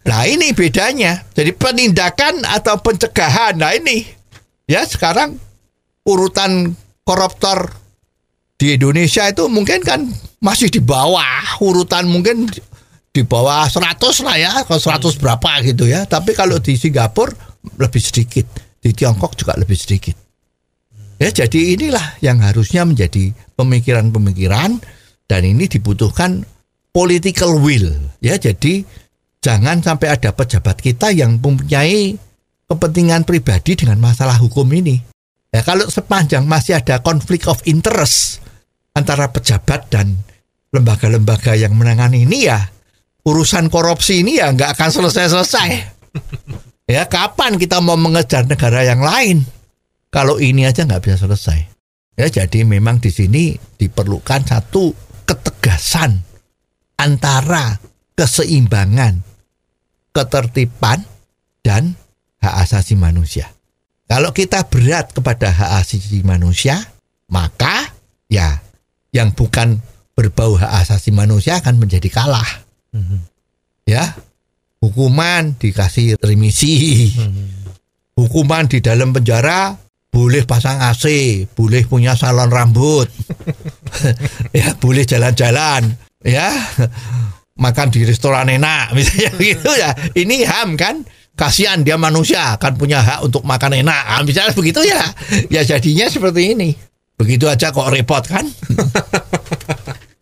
Nah 0.03 0.27
ini 0.27 0.51
bedanya. 0.51 1.23
Jadi 1.31 1.55
penindakan 1.55 2.43
atau 2.43 2.75
pencegahan. 2.83 3.55
Nah 3.55 3.71
ini. 3.71 4.03
Ya 4.67 4.83
sekarang 4.83 5.39
urutan 6.03 6.75
koruptor 7.07 7.71
di 8.59 8.75
Indonesia 8.75 9.27
itu 9.27 9.47
mungkin 9.47 9.79
kan 9.83 10.07
masih 10.43 10.67
di 10.67 10.79
bawah 10.83 11.59
urutan 11.63 12.07
mungkin 12.07 12.47
di 13.13 13.21
bawah 13.21 13.69
100 13.69 14.25
lah 14.25 14.37
ya 14.41 14.51
kalau 14.65 14.81
100 14.81 15.21
berapa 15.21 15.51
gitu 15.61 15.85
ya. 15.85 16.09
Tapi 16.09 16.33
kalau 16.33 16.57
di 16.57 16.73
Singapura 16.73 17.31
lebih 17.77 18.01
sedikit. 18.01 18.49
Di 18.83 18.91
Tiongkok 18.91 19.37
juga 19.39 19.55
lebih 19.55 19.77
sedikit. 19.77 20.17
Ya 21.21 21.29
jadi 21.29 21.77
inilah 21.77 22.19
yang 22.19 22.41
harusnya 22.41 22.83
menjadi 22.83 23.31
pemikiran-pemikiran. 23.55 24.81
Dan 25.23 25.41
ini 25.47 25.69
dibutuhkan 25.71 26.43
political 26.91 27.61
will. 27.61 27.95
Ya 28.19 28.35
jadi 28.35 28.83
jangan 29.39 29.79
sampai 29.85 30.11
ada 30.11 30.33
pejabat 30.33 30.81
kita 30.81 31.13
yang 31.13 31.37
mempunyai 31.39 32.17
kepentingan 32.67 33.23
pribadi 33.23 33.77
dengan 33.77 34.01
masalah 34.01 34.35
hukum 34.41 34.65
ini. 34.73 34.99
Ya 35.53 35.61
kalau 35.61 35.85
sepanjang 35.85 36.49
masih 36.49 36.81
ada 36.81 36.99
konflik 37.05 37.45
of 37.45 37.61
interest 37.69 38.41
antara 38.97 39.29
pejabat 39.29 39.85
dan 39.93 40.17
lembaga-lembaga 40.73 41.53
yang 41.53 41.77
menangani 41.77 42.25
ini 42.25 42.49
ya 42.49 42.72
urusan 43.23 43.71
korupsi 43.71 44.23
ini 44.23 44.39
ya 44.39 44.51
nggak 44.51 44.75
akan 44.75 44.89
selesai-selesai. 44.91 45.69
ya 46.93 47.07
kapan 47.07 47.55
kita 47.55 47.79
mau 47.79 47.95
mengejar 47.95 48.45
negara 48.45 48.83
yang 48.83 48.99
lain 48.99 49.43
kalau 50.13 50.37
ini 50.37 50.67
aja 50.67 50.85
nggak 50.85 51.03
bisa 51.03 51.17
selesai. 51.23 51.59
Ya 52.13 52.29
jadi 52.29 52.61
memang 52.61 53.01
di 53.01 53.09
sini 53.09 53.57
diperlukan 53.57 54.45
satu 54.45 54.93
ketegasan 55.25 56.21
antara 57.01 57.81
keseimbangan, 58.13 59.25
ketertiban 60.13 61.01
dan 61.65 61.97
hak 62.37 62.55
asasi 62.69 62.93
manusia. 62.93 63.49
Kalau 64.05 64.29
kita 64.29 64.69
berat 64.69 65.09
kepada 65.15 65.49
hak 65.49 65.81
asasi 65.81 66.21
manusia, 66.21 66.77
maka 67.33 67.89
ya 68.29 68.61
yang 69.09 69.33
bukan 69.33 69.81
berbau 70.13 70.53
hak 70.53 70.85
asasi 70.85 71.09
manusia 71.09 71.57
akan 71.57 71.81
menjadi 71.81 72.13
kalah. 72.13 72.61
Ya, 73.83 74.15
hukuman 74.79 75.57
dikasih 75.59 76.15
remisi, 76.23 77.09
hukuman 78.15 78.69
di 78.69 78.79
dalam 78.79 79.11
penjara 79.11 79.75
boleh 80.13 80.45
pasang 80.45 80.77
AC, 80.77 81.05
boleh 81.57 81.83
punya 81.89 82.13
salon 82.13 82.53
rambut, 82.53 83.09
ya 84.57 84.77
boleh 84.77 85.03
jalan-jalan, 85.03 85.89
ya 86.21 86.53
makan 87.57 87.89
di 87.89 88.05
restoran 88.05 88.45
enak, 88.49 88.93
misalnya 88.93 89.31
gitu 89.41 89.71
ya. 89.73 89.91
Ini 90.13 90.45
ham 90.45 90.77
kan? 90.77 91.01
Kasihan 91.33 91.81
dia 91.81 91.97
manusia 91.97 92.53
kan 92.61 92.77
punya 92.77 93.01
hak 93.01 93.25
untuk 93.25 93.41
makan 93.41 93.81
enak, 93.81 94.03
Ah, 94.05 94.21
misalnya 94.21 94.53
begitu 94.53 94.85
ya. 94.85 95.01
Ya 95.49 95.65
jadinya 95.65 96.05
seperti 96.05 96.53
ini. 96.53 96.77
Begitu 97.17 97.49
aja 97.49 97.73
kok 97.73 97.89
repot 97.89 98.21
kan? 98.25 98.45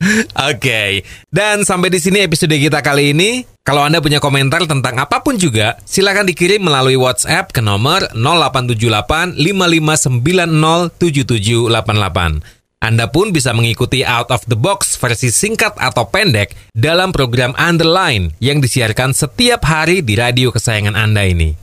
Oke, 0.50 1.06
dan 1.30 1.62
sampai 1.62 1.94
di 1.94 2.02
sini 2.02 2.26
episode 2.26 2.54
kita 2.58 2.82
kali 2.82 3.14
ini. 3.14 3.46
Kalau 3.62 3.86
Anda 3.86 4.02
punya 4.02 4.18
komentar 4.18 4.66
tentang 4.66 4.98
apa 4.98 5.22
pun 5.22 5.38
juga, 5.38 5.78
silakan 5.86 6.26
dikirim 6.26 6.66
melalui 6.66 6.98
WhatsApp 6.98 7.54
ke 7.54 7.62
nomor 7.62 8.10
0878 8.18 9.38
5590 9.38 10.98
7788. 10.98 12.42
Anda 12.82 13.06
pun 13.14 13.30
bisa 13.30 13.54
mengikuti 13.54 14.02
Out 14.02 14.34
of 14.34 14.42
the 14.50 14.58
Box 14.58 14.98
versi 14.98 15.30
singkat 15.30 15.78
atau 15.78 16.10
pendek 16.10 16.58
dalam 16.74 17.14
program 17.14 17.54
Underline 17.54 18.34
yang 18.42 18.58
disiarkan 18.58 19.14
setiap 19.14 19.62
hari 19.70 20.02
di 20.02 20.18
radio 20.18 20.50
kesayangan 20.50 20.98
Anda 20.98 21.30
ini. 21.30 21.54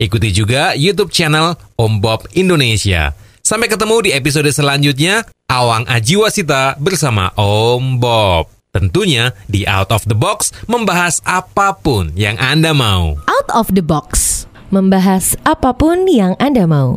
Ikuti 0.00 0.32
juga 0.32 0.72
YouTube 0.72 1.12
channel 1.12 1.60
Om 1.76 2.00
Bob 2.00 2.24
Indonesia. 2.32 3.12
Sampai 3.44 3.68
ketemu 3.68 4.08
di 4.08 4.10
episode 4.16 4.48
selanjutnya, 4.48 5.28
Awang 5.52 5.84
Ajiwasita 5.84 6.80
bersama 6.80 7.28
Om 7.36 8.00
Bob. 8.00 8.48
Tentunya 8.72 9.36
di 9.44 9.68
Out 9.68 9.92
of 9.92 10.08
the 10.08 10.16
Box 10.16 10.48
membahas 10.64 11.20
apa 11.28 11.76
pun 11.76 12.08
yang 12.16 12.40
Anda 12.40 12.72
mau. 12.72 13.20
Out 13.28 13.52
of 13.52 13.68
the 13.76 13.84
box. 13.84 14.48
Membahas 14.72 15.36
apa 15.44 15.76
pun 15.76 16.08
yang 16.08 16.40
Anda 16.40 16.64
mau. 16.64 16.96